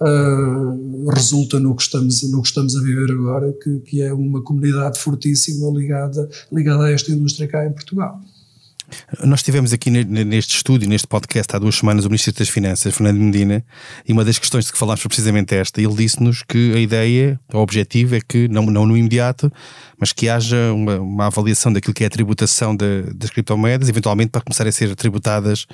uh, 0.00 1.10
resulta 1.10 1.58
no 1.58 1.74
que, 1.74 1.82
estamos, 1.82 2.22
no 2.30 2.42
que 2.42 2.48
estamos 2.48 2.76
a 2.76 2.80
viver 2.80 3.10
agora, 3.12 3.52
que, 3.52 3.78
que 3.80 4.02
é 4.02 4.12
uma 4.12 4.42
comunidade 4.42 4.98
fortíssima 4.98 5.70
ligada, 5.70 6.28
ligada 6.52 6.84
a 6.84 6.90
esta 6.90 7.12
indústria 7.12 7.48
cá 7.48 7.66
em 7.66 7.72
Portugal. 7.72 8.20
Nós 9.24 9.42
tivemos 9.42 9.72
aqui 9.72 9.90
neste 9.90 10.56
estúdio, 10.56 10.88
neste 10.88 11.08
podcast, 11.08 11.54
há 11.54 11.58
duas 11.58 11.74
semanas, 11.74 12.04
o 12.04 12.08
Ministro 12.08 12.32
das 12.32 12.48
Finanças, 12.48 12.94
Fernando 12.94 13.18
Medina, 13.18 13.64
e 14.06 14.12
uma 14.12 14.24
das 14.24 14.38
questões 14.38 14.66
de 14.66 14.72
que 14.72 14.78
falámos 14.78 15.00
foi 15.00 15.08
precisamente 15.08 15.54
esta. 15.54 15.80
Ele 15.80 15.94
disse-nos 15.94 16.42
que 16.42 16.72
a 16.72 16.78
ideia, 16.78 17.40
o 17.52 17.58
objetivo 17.58 18.14
é 18.14 18.20
que, 18.20 18.46
não, 18.46 18.66
não 18.66 18.86
no 18.86 18.96
imediato, 18.96 19.52
mas 19.98 20.12
que 20.12 20.28
haja 20.28 20.72
uma, 20.72 21.00
uma 21.00 21.26
avaliação 21.26 21.72
daquilo 21.72 21.92
que 21.92 22.04
é 22.04 22.06
a 22.06 22.10
tributação 22.10 22.76
de, 22.76 23.02
das 23.14 23.30
criptomoedas, 23.30 23.88
eventualmente 23.88 24.30
para 24.30 24.40
começar 24.40 24.66
a 24.68 24.72
ser 24.72 24.94
tributadas 24.94 25.66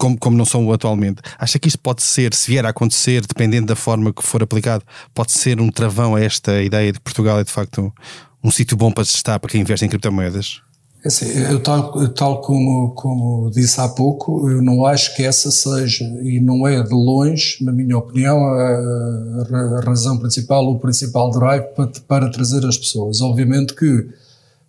como, 0.00 0.18
como 0.18 0.36
não 0.36 0.46
são 0.46 0.72
atualmente. 0.72 1.20
Acha 1.38 1.58
que 1.58 1.68
isto 1.68 1.78
pode 1.78 2.02
ser, 2.02 2.32
se 2.34 2.50
vier 2.50 2.64
a 2.64 2.70
acontecer, 2.70 3.20
dependendo 3.26 3.66
da 3.66 3.76
forma 3.76 4.12
que 4.12 4.22
for 4.22 4.42
aplicado, 4.42 4.82
pode 5.14 5.32
ser 5.32 5.60
um 5.60 5.70
travão 5.70 6.16
a 6.16 6.20
esta 6.20 6.62
ideia 6.62 6.90
de 6.90 6.98
Portugal 6.98 7.38
é 7.38 7.44
de 7.44 7.50
facto 7.50 7.82
um, 7.82 8.48
um 8.48 8.50
sítio 8.50 8.76
bom 8.76 8.90
para 8.90 9.04
se 9.04 9.14
estar 9.14 9.38
para 9.38 9.50
quem 9.50 9.60
investe 9.60 9.84
em 9.84 9.88
criptomoedas? 9.90 10.62
É 11.04 11.08
assim, 11.08 11.26
eu 11.50 11.62
tal, 11.62 12.08
tal 12.10 12.40
como, 12.40 12.90
como 12.94 13.50
disse 13.50 13.80
há 13.80 13.88
pouco, 13.88 14.50
eu 14.50 14.62
não 14.62 14.84
acho 14.84 15.14
que 15.16 15.22
essa 15.22 15.50
seja, 15.50 16.04
e 16.22 16.40
não 16.40 16.66
é 16.66 16.82
de 16.82 16.94
longe, 16.94 17.56
na 17.62 17.72
minha 17.72 17.96
opinião, 17.96 18.38
a, 18.38 19.78
a 19.78 19.80
razão 19.84 20.18
principal, 20.18 20.66
o 20.66 20.78
principal 20.78 21.30
drive 21.30 21.64
para, 21.74 21.90
para 22.06 22.30
trazer 22.30 22.66
as 22.66 22.76
pessoas. 22.76 23.20
Obviamente 23.20 23.74
que, 23.74 24.08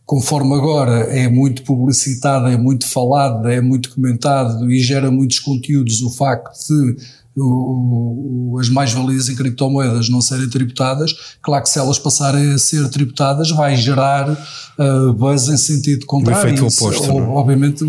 conforme 0.05 0.53
agora 0.55 0.99
é 1.15 1.27
muito 1.29 1.63
publicitada, 1.63 2.51
é 2.51 2.57
muito 2.57 2.87
falada, 2.87 3.53
é 3.53 3.61
muito 3.61 3.93
comentado 3.93 4.69
e 4.69 4.79
gera 4.79 5.09
muitos 5.09 5.39
conteúdos, 5.39 6.01
o 6.01 6.09
facto 6.09 6.53
de 6.57 6.97
o, 7.35 8.53
o, 8.53 8.59
as 8.59 8.69
mais-valias 8.69 9.29
em 9.29 9.35
criptomoedas 9.35 10.09
não 10.09 10.21
serem 10.21 10.49
tributadas, 10.49 11.13
claro 11.41 11.63
que 11.63 11.69
se 11.69 11.79
elas 11.79 11.97
passarem 11.97 12.53
a 12.53 12.57
ser 12.57 12.89
tributadas 12.89 13.51
vai 13.51 13.75
gerar 13.75 14.29
uh, 14.29 15.13
buzz 15.13 15.47
em 15.47 15.57
sentido 15.57 16.05
contrário. 16.05 16.43
O 16.43 16.47
efeito 16.47 16.65
oposto. 16.65 17.03
Isso, 17.03 17.11
é? 17.11 17.21
obviamente 17.21 17.85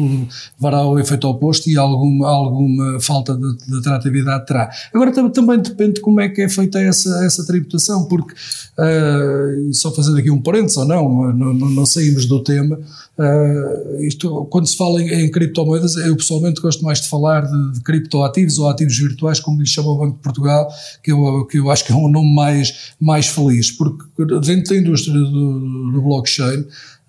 vará 0.59 0.85
o 0.87 0.99
efeito 0.99 1.27
oposto 1.29 1.69
e 1.69 1.77
alguma, 1.77 2.29
alguma 2.29 3.01
falta 3.01 3.35
de, 3.35 3.57
de 3.67 3.79
atratividade 3.79 4.47
terá. 4.47 4.71
Agora 4.95 5.13
também 5.31 5.59
depende 5.61 5.95
de 5.95 6.01
como 6.01 6.21
é 6.21 6.29
que 6.29 6.43
é 6.43 6.49
feita 6.49 6.79
essa, 6.79 7.25
essa 7.25 7.45
tributação, 7.45 8.05
porque, 8.05 8.33
uh, 8.33 9.75
só 9.75 9.91
fazendo 9.93 10.19
aqui 10.19 10.31
um 10.31 10.41
parênteses 10.41 10.77
ou 10.77 10.85
não, 10.85 11.33
não, 11.33 11.53
não 11.55 11.87
saímos 11.87 12.27
do 12.27 12.43
tema, 12.43 12.79
Uh, 13.23 14.03
isto, 14.03 14.47
quando 14.47 14.67
se 14.67 14.77
fala 14.77 15.01
em, 15.01 15.09
em, 15.09 15.31
criptomoedas, 15.31 15.95
eu 15.95 16.17
pessoalmente 16.17 16.61
gosto 16.61 16.83
mais 16.83 17.01
de 17.01 17.09
falar 17.09 17.43
de, 17.43 17.73
de 17.75 17.81
criptoativos 17.81 18.59
ou 18.59 18.69
ativos 18.69 18.99
virtuais, 18.99 19.39
como 19.39 19.61
lhe 19.61 19.67
chama 19.67 19.91
o 19.91 19.99
Banco 19.99 20.17
de 20.17 20.23
Portugal, 20.23 20.69
que 21.03 21.13
eu, 21.13 21.47
que 21.47 21.59
eu 21.59 21.71
acho 21.71 21.85
que 21.85 21.93
é 21.93 21.95
um 21.95 22.09
nome 22.09 22.35
mais, 22.35 22.95
mais 22.99 23.29
feliz, 23.29 23.71
porque 23.71 24.05
dentro 24.41 24.75
da 24.75 24.81
indústria 24.81 25.15
do, 25.15 25.93
do 25.93 26.03
blockchain, 26.03 26.65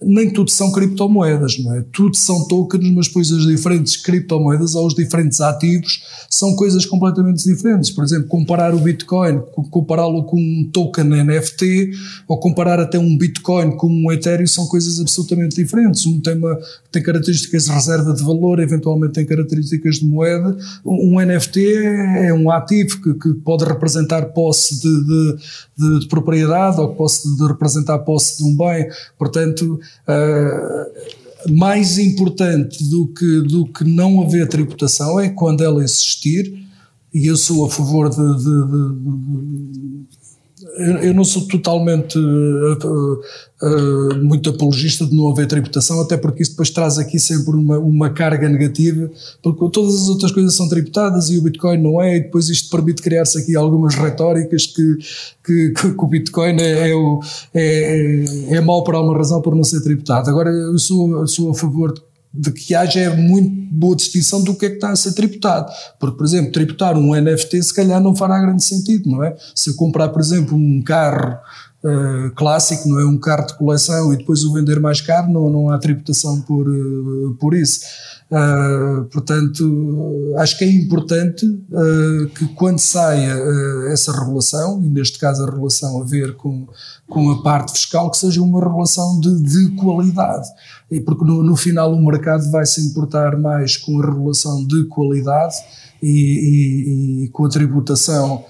nem 0.06 0.32
tudo 0.32 0.52
são 0.52 0.72
criptomoedas, 0.72 1.58
não 1.60 1.76
é? 1.76 1.84
Tudo 1.92 2.16
são 2.16 2.48
tokens, 2.48 2.90
mas 2.92 3.08
depois 3.08 3.32
as 3.32 3.46
diferentes 3.46 3.98
criptomoedas 3.98 4.76
ou 4.76 4.88
os 4.88 4.94
diferentes 4.94 5.42
ativos 5.42 6.04
são 6.30 6.56
coisas 6.56 6.86
completamente 6.86 7.44
diferentes. 7.44 7.90
Por 7.90 8.04
exemplo, 8.04 8.28
comparar 8.28 8.74
o 8.74 8.80
Bitcoin, 8.80 9.42
compará-lo 9.70 10.24
com 10.24 10.38
um 10.38 10.70
token 10.72 11.06
NFT 11.24 11.92
ou 12.28 12.40
comparar 12.40 12.80
até 12.80 12.98
um 12.98 13.18
Bitcoin 13.18 13.76
com 13.78 13.88
um 13.88 14.12
Ethereum 14.12 14.48
são 14.48 14.66
coisas 14.68 15.00
absolutamente 15.00 15.56
diferentes. 15.56 16.06
Um 16.06 16.20
tem, 16.20 16.38
uma, 16.38 16.58
tem 16.92 17.02
características 17.02 17.66
de 17.66 17.72
reserva 17.72 18.14
de 18.14 18.24
valor, 18.24 18.60
eventualmente 18.60 19.14
tem 19.14 19.26
características 19.26 19.96
de 19.96 20.06
moeda. 20.06 20.58
Um 20.86 21.20
NFT 21.20 21.76
é 22.18 22.34
um 22.34 22.50
ativo 22.52 23.02
que, 23.02 23.14
que 23.14 23.34
pode 23.36 23.64
representar 23.64 24.26
posse 24.28 24.82
de, 24.82 25.06
de, 25.06 25.36
de, 25.78 26.00
de 26.00 26.08
propriedade 26.08 26.80
ou 26.80 26.90
que 26.90 26.98
posse 26.98 27.36
de 27.36 27.48
representar 27.48 28.00
posse 28.00 28.38
de 28.38 28.44
um 28.44 28.58
bem. 28.58 28.90
Portanto, 29.18 29.80
uh, 30.08 31.54
mais 31.54 31.98
importante 31.98 32.84
do 32.90 33.08
que, 33.08 33.42
do 33.42 33.66
que 33.66 33.84
não 33.84 34.22
haver 34.22 34.48
tributação 34.48 35.20
é 35.20 35.30
quando 35.30 35.64
ela 35.64 35.84
existir, 35.84 36.64
e 37.14 37.28
eu 37.28 37.36
sou 37.36 37.66
a 37.66 37.70
favor 37.70 38.10
de, 38.10 38.16
de, 38.16 38.68
de, 40.08 40.23
eu 40.76 41.14
não 41.14 41.24
sou 41.24 41.48
totalmente 41.48 42.18
uh, 42.18 43.22
uh, 43.62 44.24
muito 44.24 44.50
apologista 44.50 45.06
de 45.06 45.16
não 45.16 45.30
haver 45.30 45.48
tributação, 45.48 46.02
até 46.02 46.18
porque 46.18 46.42
isso 46.42 46.52
depois 46.52 46.70
traz 46.70 46.98
aqui 46.98 47.20
sempre 47.20 47.56
uma, 47.56 47.78
uma 47.78 48.10
carga 48.10 48.50
negativa, 48.50 49.10
porque 49.42 49.70
todas 49.72 49.96
as 50.02 50.08
outras 50.08 50.32
coisas 50.32 50.56
são 50.56 50.68
tributadas 50.68 51.30
e 51.30 51.38
o 51.38 51.44
Bitcoin 51.44 51.82
não 51.82 52.02
é, 52.02 52.18
e 52.18 52.22
depois 52.22 52.50
isto 52.50 52.70
permite 52.70 53.02
criar-se 53.02 53.38
aqui 53.38 53.56
algumas 53.56 53.96
retóricas 53.96 54.66
que, 54.66 54.98
que, 55.46 55.70
que, 55.70 55.94
que 55.94 56.04
o 56.04 56.08
Bitcoin 56.08 56.60
é, 56.60 56.90
é, 56.90 56.96
o, 56.96 57.20
é, 57.54 58.26
é, 58.50 58.62
mau 58.62 58.84
por 58.84 58.96
alguma 58.96 59.18
razão 59.18 59.42
por 59.42 59.56
não 59.56 59.64
ser 59.64 59.82
tributado. 59.82 60.30
Agora, 60.30 60.50
eu 60.50 60.80
sou, 60.80 61.28
sou 61.28 61.52
a 61.52 61.54
favor 61.54 61.94
de 61.94 62.02
de 62.34 62.52
que 62.52 62.74
haja 62.74 63.14
muito 63.16 63.50
boa 63.72 63.96
distinção 63.96 64.44
do 64.44 64.56
que 64.56 64.66
é 64.66 64.70
que 64.70 64.76
está 64.76 64.90
a 64.90 64.96
ser 64.96 65.14
tributado. 65.14 65.72
Porque, 66.00 66.18
por 66.18 66.26
exemplo, 66.26 66.52
tributar 66.52 66.98
um 66.98 67.14
NFT 67.14 67.62
se 67.62 67.74
calhar 67.74 68.02
não 68.02 68.16
fará 68.16 68.40
grande 68.40 68.64
sentido, 68.64 69.10
não 69.10 69.24
é? 69.24 69.36
Se 69.54 69.70
eu 69.70 69.76
comprar, 69.76 70.10
por 70.10 70.22
exemplo, 70.22 70.58
um 70.58 70.82
carro 70.82 71.38
uh, 71.84 72.32
clássico, 72.36 72.88
não 72.88 73.00
é? 73.00 73.06
Um 73.06 73.18
carro 73.18 73.46
de 73.46 73.58
coleção 73.58 74.14
e 74.14 74.18
depois 74.18 74.44
o 74.44 74.54
vender 74.54 74.80
mais 74.80 75.02
caro, 75.02 75.30
não, 75.30 75.50
não 75.50 75.70
há 75.70 75.78
tributação 75.78 76.42
por, 76.42 76.68
uh, 76.68 77.36
por 77.40 77.54
isso. 77.54 77.82
Uh, 78.32 79.04
portanto, 79.06 80.34
acho 80.38 80.58
que 80.58 80.64
é 80.64 80.72
importante 80.72 81.46
que 82.36 82.48
quando 82.56 82.80
saia 82.80 83.36
essa 83.92 84.12
regulação, 84.12 84.82
e 84.84 84.90
neste 84.90 85.20
caso 85.20 85.44
a 85.44 85.46
regulação 85.46 86.02
a 86.02 86.06
ver 86.06 86.36
com, 86.36 86.68
com 87.08 87.30
a 87.30 87.44
parte 87.44 87.74
fiscal, 87.74 88.10
que 88.10 88.18
seja 88.18 88.42
uma 88.42 88.60
regulação 88.60 89.20
de, 89.20 89.44
de 89.44 89.76
qualidade. 89.76 90.48
E 90.90 91.00
porque 91.00 91.24
no, 91.24 91.44
no, 91.44 91.56
final 91.56 91.94
o 91.94 92.04
mercado 92.04 92.50
vai 92.50 92.66
se 92.66 92.82
importar 92.82 93.38
mais 93.38 93.78
com 93.78 94.02
a 94.02 94.06
regulação 94.06 94.66
de 94.66 94.86
qualidade 94.86 95.56
e, 96.02 96.10
e, 96.10 97.24
e 97.24 97.28
com 97.30 97.46
a 97.46 97.50
tributação 97.50 98.44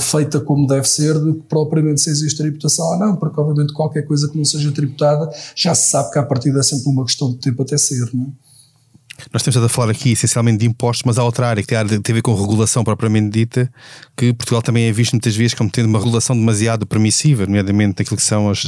feita 0.00 0.40
como 0.40 0.66
deve 0.66 0.88
ser 0.88 1.14
do 1.14 1.34
que 1.34 1.42
propriamente 1.48 2.00
se 2.00 2.10
existe 2.10 2.38
tributação 2.38 2.84
ou 2.86 2.98
não, 2.98 3.16
porque 3.16 3.40
obviamente 3.40 3.72
qualquer 3.72 4.02
coisa 4.02 4.28
que 4.28 4.36
não 4.36 4.44
seja 4.44 4.72
tributada 4.72 5.30
já 5.54 5.74
se 5.74 5.90
sabe 5.90 6.10
que 6.10 6.18
a 6.18 6.22
partir 6.22 6.56
é 6.56 6.62
sempre 6.62 6.88
uma 6.88 7.04
questão 7.04 7.30
de 7.30 7.38
tempo 7.38 7.62
até 7.62 7.78
ser, 7.78 8.08
não 8.12 8.24
é? 8.24 8.48
Nós 9.32 9.42
temos 9.42 9.56
a 9.56 9.68
falar 9.68 9.90
aqui 9.90 10.12
essencialmente 10.12 10.58
de 10.58 10.66
impostos, 10.66 11.02
mas 11.04 11.18
há 11.18 11.24
outra 11.24 11.48
área 11.48 11.62
que 11.62 11.68
tem 11.68 11.78
a 11.78 12.14
ver 12.14 12.22
com 12.22 12.34
regulação 12.34 12.84
propriamente 12.84 13.30
dita, 13.30 13.70
que 14.16 14.32
Portugal 14.32 14.62
também 14.62 14.84
é 14.84 14.92
visto 14.92 15.12
muitas 15.12 15.34
vezes 15.34 15.54
como 15.54 15.68
tendo 15.68 15.86
uma 15.86 15.98
regulação 15.98 16.36
demasiado 16.36 16.86
permissiva, 16.86 17.44
nomeadamente 17.44 17.96
daquilo 17.96 18.16
que 18.16 18.22
são 18.22 18.48
as, 18.48 18.64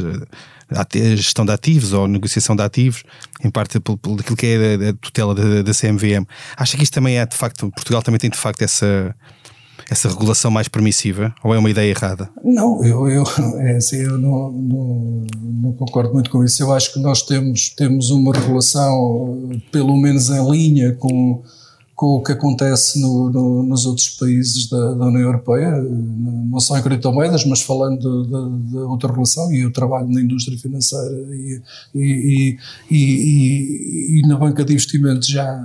a 0.68 0.86
gestão 1.14 1.46
de 1.46 1.52
ativos 1.52 1.92
ou 1.92 2.08
negociação 2.08 2.56
de 2.56 2.62
ativos, 2.62 3.04
em 3.44 3.50
parte 3.50 3.78
daquilo 3.78 4.36
que 4.36 4.46
é 4.46 4.88
a, 4.88 4.92
tutela 4.94 5.34
da, 5.34 5.62
da 5.62 5.72
CMVM. 5.72 6.26
Acha 6.56 6.76
que 6.76 6.82
isto 6.82 6.94
também 6.94 7.16
é 7.16 7.24
de 7.24 7.36
facto, 7.36 7.70
Portugal 7.70 8.02
também 8.02 8.18
tem 8.18 8.28
de 8.28 8.38
facto 8.38 8.62
essa 8.62 9.14
essa 9.90 10.08
regulação 10.08 10.52
mais 10.52 10.68
permissiva? 10.68 11.34
Ou 11.42 11.52
é 11.52 11.58
uma 11.58 11.68
ideia 11.68 11.90
errada? 11.90 12.30
Não, 12.44 12.82
eu, 12.84 13.08
eu, 13.08 13.24
é 13.58 13.76
assim, 13.76 13.96
eu 13.96 14.16
não, 14.16 14.52
não, 14.52 15.26
não, 15.34 15.72
concordo 15.72 16.14
muito 16.14 16.30
com 16.30 16.44
isso. 16.44 16.62
Eu 16.62 16.72
acho 16.72 16.92
que 16.92 17.00
nós 17.00 17.22
temos, 17.22 17.70
temos 17.70 18.10
uma 18.10 18.32
regulação, 18.32 19.50
pelo 19.72 19.96
menos 19.96 20.30
em 20.30 20.48
linha 20.48 20.94
com, 20.94 21.42
com 21.96 22.06
o 22.16 22.22
que 22.22 22.30
acontece 22.30 23.00
no, 23.00 23.30
no, 23.30 23.62
nos 23.64 23.84
outros 23.84 24.10
países 24.10 24.68
da, 24.68 24.94
da, 24.94 25.06
União 25.06 25.22
Europeia, 25.22 25.72
não 25.72 26.60
só 26.60 26.78
em 26.78 26.82
criptomoedas, 26.82 27.44
mas 27.44 27.60
falando 27.60 28.24
de, 28.68 28.76
outra 28.78 29.12
relação, 29.12 29.52
e 29.52 29.62
eu 29.62 29.72
trabalho 29.72 30.08
na 30.08 30.20
indústria 30.20 30.56
financeira 30.56 31.14
e, 31.34 31.60
e, 31.94 32.58
e, 32.90 34.18
e, 34.20 34.28
na 34.28 34.36
banca 34.36 34.64
de 34.64 34.72
investimentos 34.72 35.26
já, 35.26 35.60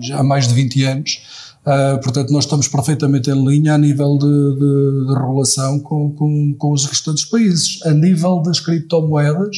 já 0.00 0.18
há 0.18 0.22
mais 0.24 0.48
de 0.48 0.54
20 0.54 0.84
anos. 0.84 1.49
Uh, 1.60 2.00
portanto, 2.00 2.32
nós 2.32 2.44
estamos 2.44 2.68
perfeitamente 2.68 3.30
em 3.30 3.44
linha 3.46 3.74
a 3.74 3.78
nível 3.78 4.16
de, 4.16 4.26
de, 4.26 5.06
de 5.06 5.14
regulação 5.14 5.78
com, 5.78 6.10
com, 6.12 6.54
com, 6.58 6.72
os 6.72 6.86
restantes 6.86 7.24
países. 7.24 7.84
A 7.84 7.90
nível 7.90 8.40
das 8.40 8.60
criptomoedas, 8.60 9.56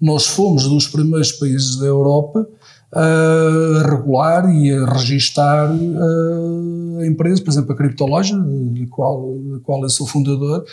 nós 0.00 0.26
fomos 0.26 0.68
dos 0.68 0.88
primeiros 0.88 1.30
países 1.32 1.76
da 1.76 1.86
Europa 1.86 2.46
a 2.94 3.88
regular 3.88 4.54
e 4.54 4.72
a 4.72 4.84
registar 4.84 5.68
uh, 5.72 7.04
empresas, 7.04 7.40
por 7.40 7.50
exemplo, 7.50 7.72
a 7.72 7.76
Criptoloja, 7.76 8.40
de 8.72 8.86
qual, 8.86 9.34
qual 9.64 9.82
eu 9.82 9.90
sou 9.90 10.06
fundador, 10.06 10.64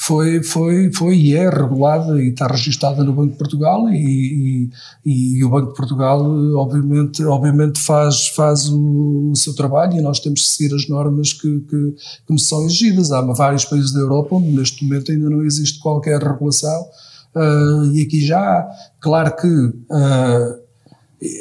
foi, 0.00 0.44
foi, 0.44 0.92
foi 0.92 1.16
e 1.16 1.34
é 1.34 1.50
regulada 1.50 2.22
e 2.22 2.28
está 2.28 2.46
registada 2.46 3.02
no 3.02 3.12
Banco 3.12 3.32
de 3.32 3.38
Portugal 3.38 3.88
e, 3.90 4.70
e, 5.04 5.38
e, 5.38 5.44
o 5.44 5.48
Banco 5.48 5.70
de 5.70 5.76
Portugal 5.76 6.20
obviamente, 6.56 7.24
obviamente 7.24 7.80
faz, 7.80 8.28
faz 8.28 8.68
o, 8.68 9.32
o, 9.32 9.36
seu 9.36 9.56
trabalho 9.56 9.98
e 9.98 10.00
nós 10.00 10.20
temos 10.20 10.42
que 10.42 10.48
seguir 10.48 10.72
as 10.72 10.88
normas 10.88 11.32
que, 11.32 11.60
que, 11.62 11.94
que 12.24 12.32
nos 12.32 12.46
são 12.46 12.64
exigidas. 12.64 13.10
Há 13.10 13.22
vários 13.22 13.64
países 13.64 13.92
da 13.92 13.98
Europa 13.98 14.36
onde 14.36 14.52
neste 14.52 14.84
momento 14.84 15.10
ainda 15.10 15.28
não 15.28 15.42
existe 15.42 15.80
qualquer 15.80 16.22
regulação 16.22 16.80
uh, 17.34 17.92
e 17.92 18.00
aqui 18.00 18.24
já 18.24 18.38
há. 18.38 18.70
Claro 19.00 19.34
que 19.34 19.48
uh, 19.48 20.57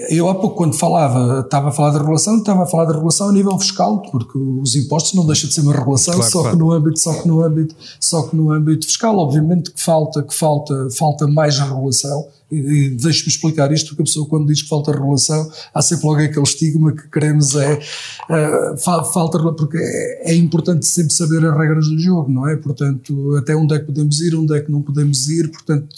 eu 0.10 0.28
há 0.28 0.34
pouco, 0.34 0.56
quando 0.56 0.74
falava, 0.76 1.42
estava 1.42 1.70
a 1.70 1.72
falar 1.72 1.92
de 1.92 2.00
regulação, 2.00 2.38
estava 2.38 2.64
a 2.64 2.66
falar 2.66 2.86
de 2.86 2.94
regulação 2.94 3.30
a 3.30 3.32
nível 3.32 3.58
fiscal, 3.60 4.02
porque 4.02 4.38
os 4.38 4.76
impostos 4.76 5.14
não 5.14 5.26
deixam 5.26 5.48
de 5.48 5.54
ser 5.54 5.62
uma 5.62 5.74
regulação, 5.74 6.16
claro, 6.16 6.32
só, 6.32 6.42
claro. 6.42 6.58
Que 6.58 6.64
no 6.64 6.72
âmbito, 6.72 7.00
só 7.00 7.14
que 7.14 7.28
no 7.28 7.44
âmbito, 7.44 7.76
só 8.00 8.24
que 8.24 8.36
no 8.36 8.52
âmbito 8.52 8.88
fiscal, 8.88 9.16
obviamente 9.20 9.72
que 9.72 9.80
falta, 9.80 10.24
que 10.24 10.34
falta, 10.34 10.88
falta 10.98 11.28
mais 11.28 11.60
regulação, 11.60 12.26
E, 12.50 12.92
deixe-me 12.92 13.28
explicar 13.28 13.72
isto, 13.74 13.90
porque 13.90 14.04
a 14.04 14.06
pessoa 14.06 14.26
quando 14.28 14.48
diz 14.48 14.62
que 14.62 14.70
falta 14.70 14.92
regulação, 14.92 15.52
há 15.74 15.82
sempre 15.82 16.08
logo 16.08 16.22
aquele 16.22 16.44
estigma 16.44 16.94
que 16.94 17.10
queremos 17.10 17.56
é, 17.56 17.74
uh, 17.74 18.78
falta, 18.78 19.38
porque 19.54 19.78
é, 19.78 20.32
é, 20.32 20.36
importante 20.36 20.86
sempre 20.86 21.14
saber 21.14 21.46
as 21.46 21.58
regras 21.58 21.88
do 21.88 22.00
jogo, 22.00 22.32
não 22.32 22.48
é? 22.48 22.56
Portanto, 22.56 23.36
até 23.36 23.54
onde 23.56 23.76
é 23.76 23.80
que 23.80 23.86
podemos 23.86 24.22
ir, 24.22 24.34
onde 24.36 24.56
é 24.56 24.62
que 24.62 24.72
não 24.72 24.82
podemos 24.82 25.28
ir, 25.30 25.50
portanto, 25.50 25.90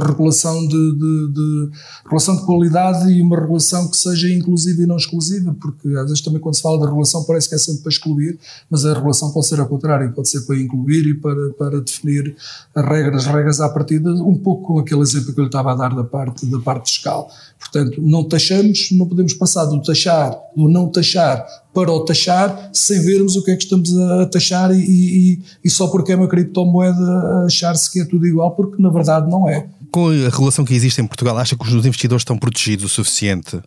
a 0.00 0.06
regulação 0.06 0.66
de, 0.66 0.92
de, 0.94 1.32
de 1.32 1.70
regulação 2.04 2.36
de 2.36 2.42
qualidade 2.44 3.10
e 3.10 3.22
uma 3.22 3.38
regulação 3.38 3.88
que 3.88 3.96
seja 3.96 4.28
inclusiva 4.28 4.82
e 4.82 4.86
não 4.86 4.96
exclusiva, 4.96 5.54
porque 5.60 5.88
às 5.90 6.08
vezes 6.08 6.20
também 6.20 6.40
quando 6.40 6.56
se 6.56 6.62
fala 6.62 6.80
da 6.80 6.86
regulação 6.86 7.22
parece 7.24 7.48
que 7.48 7.54
é 7.54 7.58
sempre 7.58 7.82
para 7.82 7.90
excluir, 7.90 8.38
mas 8.68 8.84
a 8.84 8.92
regulação 8.92 9.30
pode 9.30 9.46
ser 9.46 9.60
ao 9.60 9.66
contrário, 9.66 10.12
pode 10.12 10.28
ser 10.28 10.40
para 10.42 10.58
incluir 10.58 11.06
e 11.06 11.14
para, 11.14 11.50
para 11.50 11.80
definir 11.80 12.34
as 12.74 12.84
regras, 12.84 13.26
as 13.26 13.32
regras 13.32 13.60
à 13.60 13.68
partida, 13.68 14.10
um 14.10 14.36
pouco 14.36 14.66
com 14.66 14.78
aquele 14.78 14.95
exemplo 15.02 15.32
que 15.32 15.40
eu 15.40 15.44
lhe 15.44 15.48
estava 15.48 15.72
a 15.72 15.74
dar 15.74 15.94
da 15.94 16.04
parte, 16.04 16.46
da 16.46 16.58
parte 16.58 16.90
fiscal. 16.92 17.30
Portanto, 17.58 18.00
não 18.00 18.24
taxamos, 18.24 18.90
não 18.92 19.06
podemos 19.06 19.34
passar 19.34 19.64
do 19.64 19.82
taxar, 19.82 20.36
do 20.56 20.68
não 20.68 20.90
taxar 20.90 21.46
para 21.72 21.90
o 21.90 22.04
taxar, 22.04 22.70
sem 22.72 23.00
vermos 23.02 23.36
o 23.36 23.44
que 23.44 23.50
é 23.50 23.56
que 23.56 23.64
estamos 23.64 23.96
a 23.96 24.26
taxar 24.26 24.70
e, 24.72 24.80
e, 24.80 25.42
e 25.64 25.70
só 25.70 25.88
porque 25.88 26.12
é 26.12 26.16
uma 26.16 26.28
criptomoeda 26.28 27.44
achar-se 27.46 27.90
que 27.90 28.00
é 28.00 28.04
tudo 28.04 28.26
igual, 28.26 28.54
porque 28.54 28.80
na 28.80 28.90
verdade 28.90 29.30
não 29.30 29.48
é. 29.48 29.68
Com 29.90 30.08
a 30.08 30.30
regulação 30.30 30.64
que 30.64 30.74
existe 30.74 31.00
em 31.00 31.06
Portugal, 31.06 31.36
acha 31.38 31.56
que 31.56 31.64
os 31.64 31.86
investidores 31.86 32.22
estão 32.22 32.38
protegidos 32.38 32.84
o 32.84 32.88
suficiente? 32.88 33.60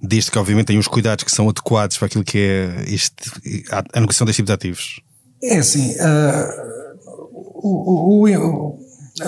Desde 0.00 0.30
que, 0.30 0.38
obviamente, 0.38 0.66
têm 0.66 0.78
os 0.78 0.88
cuidados 0.88 1.24
que 1.24 1.30
são 1.30 1.48
adequados 1.48 1.96
para 1.96 2.06
aquilo 2.06 2.24
que 2.24 2.38
é 2.38 2.84
este, 2.88 3.14
a 3.70 4.00
negociação 4.00 4.26
destes 4.26 4.36
tipos 4.36 4.48
de 4.48 4.52
ativos? 4.52 5.00
É 5.42 5.58
assim, 5.58 5.92
uh, 5.92 6.74
o, 7.64 7.68
o, 7.68 8.28
o, 8.28 8.78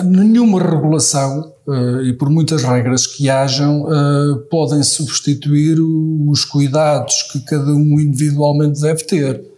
nenhuma 0.03 0.61
regulação 0.61 1.53
uh, 1.65 2.01
e 2.01 2.13
por 2.13 2.29
muitas 2.29 2.63
regras 2.63 3.07
que 3.07 3.29
hajam 3.29 3.83
uh, 3.83 4.37
podem 4.49 4.83
substituir 4.83 5.77
os 5.79 6.43
cuidados 6.43 7.23
que 7.31 7.39
cada 7.39 7.71
um 7.71 7.99
individualmente 7.99 8.81
deve 8.81 9.03
ter. 9.03 9.56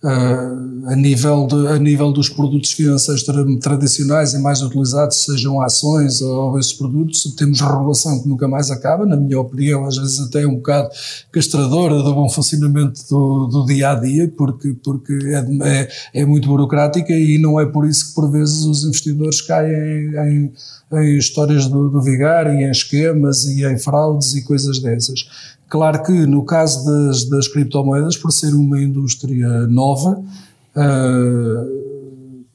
Uh, 0.00 0.86
a, 0.86 0.94
nível 0.94 1.48
de, 1.48 1.66
a 1.66 1.76
nível 1.76 2.12
dos 2.12 2.28
produtos 2.28 2.70
financeiros 2.70 3.24
tra 3.24 3.44
tradicionais 3.60 4.32
e 4.32 4.38
mais 4.38 4.62
utilizados, 4.62 5.24
sejam 5.24 5.60
ações 5.60 6.22
ou 6.22 6.56
esses 6.56 6.72
produtos, 6.72 7.34
temos 7.34 7.60
regulação 7.60 8.22
que 8.22 8.28
nunca 8.28 8.46
mais 8.46 8.70
acaba, 8.70 9.04
na 9.04 9.16
minha 9.16 9.40
opinião, 9.40 9.84
às 9.84 9.96
vezes 9.96 10.20
até 10.20 10.46
um 10.46 10.54
bocado 10.54 10.90
castradora 11.32 11.96
do 11.96 12.14
bom 12.14 12.28
funcionamento 12.28 13.00
do, 13.10 13.46
do 13.48 13.66
dia 13.66 13.90
a 13.90 13.94
dia, 13.96 14.32
porque, 14.36 14.72
porque 14.84 15.18
é, 15.24 15.68
é, 15.68 15.88
é, 16.14 16.24
muito 16.24 16.46
burocrática 16.46 17.12
e 17.12 17.36
não 17.36 17.60
é 17.60 17.66
por 17.66 17.84
isso 17.84 18.10
que 18.10 18.14
por 18.14 18.30
vezes 18.30 18.64
os 18.64 18.84
investidores 18.84 19.40
caem 19.40 19.72
em, 19.72 20.52
em 20.92 21.18
histórias 21.18 21.66
do, 21.66 21.90
do 21.90 22.00
Vigar 22.00 22.46
e 22.46 22.62
em 22.62 22.70
esquemas 22.70 23.46
e 23.46 23.64
em 23.64 23.76
fraudes 23.76 24.32
e 24.36 24.42
coisas 24.42 24.78
dessas. 24.78 25.26
Claro 25.68 26.02
que 26.02 26.12
no 26.12 26.44
caso 26.44 26.84
das, 26.84 27.24
das 27.24 27.48
criptomoedas, 27.48 28.16
por 28.16 28.32
ser 28.32 28.54
uma 28.54 28.80
indústria 28.80 29.66
nova, 29.66 30.18
uh, 30.74 31.88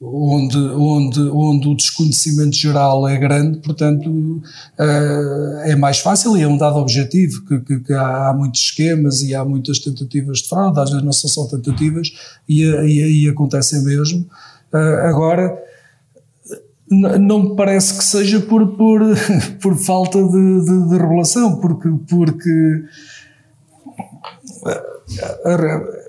onde, 0.00 0.58
onde, 0.58 1.20
onde 1.20 1.68
o 1.68 1.76
desconhecimento 1.76 2.56
geral 2.56 3.08
é 3.08 3.16
grande, 3.16 3.58
portanto 3.58 4.10
uh, 4.10 5.60
é 5.62 5.76
mais 5.76 5.98
fácil 5.98 6.36
e 6.36 6.42
é 6.42 6.48
um 6.48 6.58
dado 6.58 6.76
objetivo 6.76 7.44
que, 7.44 7.60
que, 7.60 7.80
que 7.80 7.92
há, 7.92 8.34
muitos 8.36 8.62
esquemas 8.62 9.22
e 9.22 9.34
há 9.34 9.44
muitas 9.44 9.78
tentativas 9.78 10.38
de 10.38 10.48
fraude, 10.48 10.80
às 10.80 10.90
vezes 10.90 11.04
não 11.04 11.12
são 11.12 11.30
só 11.30 11.46
tentativas 11.46 12.12
e, 12.48 12.64
e 12.64 13.28
acontecem 13.28 13.82
mesmo. 13.82 14.26
Uh, 14.72 15.06
agora, 15.08 15.56
não 16.90 17.42
me 17.42 17.56
parece 17.56 17.96
que 17.96 18.04
seja 18.04 18.40
por, 18.40 18.76
por, 18.76 19.00
por 19.60 19.76
falta 19.76 20.22
de, 20.22 20.64
de, 20.64 20.88
de 20.88 20.96
revelação, 20.96 21.56
porque, 21.56 21.88
porque 22.08 22.84
a, 24.64 25.50
a, 25.50 26.04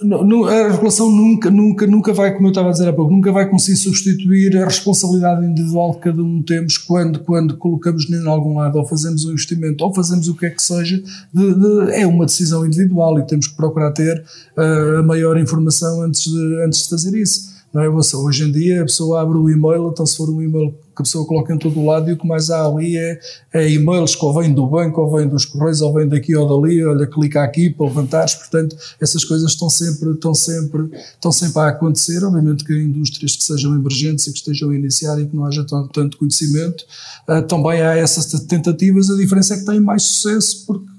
a, 0.00 0.70
regulação 0.70 1.10
nunca, 1.10 1.50
nunca, 1.50 1.86
nunca 1.86 2.12
vai, 2.12 2.32
como 2.32 2.46
eu 2.46 2.50
estava 2.50 2.68
a 2.68 2.72
dizer 2.72 2.88
há 2.88 2.92
pouco, 2.92 3.12
nunca 3.12 3.32
vai 3.32 3.50
conseguir 3.50 3.76
substituir 3.76 4.56
a 4.56 4.64
responsabilidade 4.64 5.44
individual 5.44 5.94
que 5.94 6.02
cada 6.02 6.22
um 6.22 6.40
temos 6.40 6.78
quando, 6.78 7.18
quando 7.20 7.56
colocamos 7.56 8.08
em 8.08 8.26
algum 8.26 8.58
lado 8.58 8.78
ou 8.78 8.86
fazemos 8.86 9.24
um 9.24 9.30
investimento 9.30 9.84
ou 9.84 9.92
fazemos 9.92 10.28
o 10.28 10.36
que 10.36 10.46
é 10.46 10.50
que 10.50 10.62
seja, 10.62 11.02
de, 11.34 11.54
de, 11.54 11.92
é 11.92 12.06
uma 12.06 12.26
decisão 12.26 12.64
individual 12.64 13.18
e 13.18 13.26
temos 13.26 13.48
que 13.48 13.56
procurar 13.56 13.90
ter 13.90 14.22
uh, 14.56 14.98
a 15.00 15.02
maior 15.02 15.36
informação 15.36 16.02
antes 16.02 16.30
de, 16.30 16.62
antes 16.62 16.84
de 16.84 16.90
fazer 16.90 17.18
isso. 17.18 17.57
Não 17.78 17.84
é? 17.84 17.88
Hoje 17.88 18.42
em 18.42 18.50
dia 18.50 18.80
a 18.80 18.84
pessoa 18.86 19.22
abre 19.22 19.38
o 19.38 19.48
e-mail, 19.48 19.88
então 19.88 20.04
se 20.04 20.16
for 20.16 20.28
um 20.28 20.42
e-mail 20.42 20.72
que 20.72 21.00
a 21.00 21.02
pessoa 21.04 21.24
coloca 21.24 21.54
em 21.54 21.58
todo 21.58 21.78
o 21.78 21.86
lado 21.86 22.10
e 22.10 22.12
o 22.12 22.16
que 22.18 22.26
mais 22.26 22.50
há 22.50 22.66
ali 22.66 22.96
é, 22.96 23.20
é 23.52 23.70
e-mails 23.70 24.16
que 24.16 24.24
ou 24.24 24.34
vêm 24.34 24.52
do 24.52 24.66
banco, 24.66 25.00
ou 25.00 25.16
vêm 25.16 25.28
dos 25.28 25.44
correios, 25.44 25.80
ou 25.80 25.94
vêm 25.94 26.08
daqui 26.08 26.34
ou 26.34 26.60
dali, 26.60 26.84
olha, 26.84 27.06
clica 27.06 27.40
aqui 27.40 27.70
para 27.70 27.86
levantares, 27.86 28.34
portanto 28.34 28.76
essas 29.00 29.24
coisas 29.24 29.52
estão 29.52 29.70
sempre, 29.70 30.10
estão 30.10 30.34
sempre, 30.34 30.90
estão 30.92 31.30
sempre 31.30 31.60
a 31.60 31.68
acontecer, 31.68 32.24
obviamente 32.24 32.64
que 32.64 32.72
indústrias 32.72 33.36
que 33.36 33.44
sejam 33.44 33.72
emergentes 33.76 34.26
e 34.26 34.32
que 34.32 34.38
estejam 34.38 34.70
a 34.70 34.74
iniciar 34.74 35.20
e 35.20 35.26
que 35.26 35.36
não 35.36 35.44
haja 35.44 35.64
tanto, 35.64 35.88
tanto 35.92 36.18
conhecimento, 36.18 36.84
uh, 37.28 37.42
também 37.46 37.80
há 37.80 37.94
essas 37.94 38.26
tentativas, 38.42 39.08
a 39.08 39.16
diferença 39.16 39.54
é 39.54 39.58
que 39.58 39.64
têm 39.64 39.78
mais 39.78 40.02
sucesso 40.02 40.66
porque, 40.66 40.90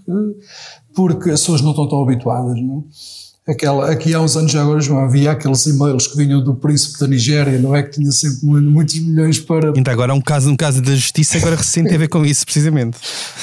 porque 0.95 1.30
as 1.32 1.41
pessoas 1.41 1.62
não 1.62 1.71
estão 1.71 1.89
tão 1.89 2.01
habituadas, 2.01 2.56
não 2.56 2.86
é? 2.88 3.29
Aquela, 3.49 3.89
aqui 3.89 4.13
há 4.13 4.21
uns 4.21 4.38
anos 4.38 4.51
já 4.51 4.62
agora, 4.62 4.79
João, 4.79 4.99
havia 4.99 5.31
aqueles 5.31 5.65
e-mails 5.65 6.05
que 6.05 6.15
vinham 6.15 6.43
do 6.43 6.53
príncipe 6.53 6.99
da 6.99 7.07
Nigéria, 7.07 7.57
não 7.57 7.75
é? 7.75 7.81
Que 7.81 7.91
tinha 7.91 8.12
sempre 8.12 8.45
muitos 8.45 8.99
milhões 8.99 9.39
para. 9.39 9.73
Então 9.75 9.91
agora 9.91 10.13
há 10.13 10.15
um 10.15 10.21
caso, 10.21 10.51
um 10.51 10.55
caso 10.55 10.81
da 10.83 10.93
justiça 10.93 11.38
agora 11.38 11.55
recente 11.55 11.88
tem 11.88 11.95
a 11.95 11.99
ver 11.99 12.09
com 12.09 12.23
isso, 12.23 12.45
precisamente. 12.45 12.99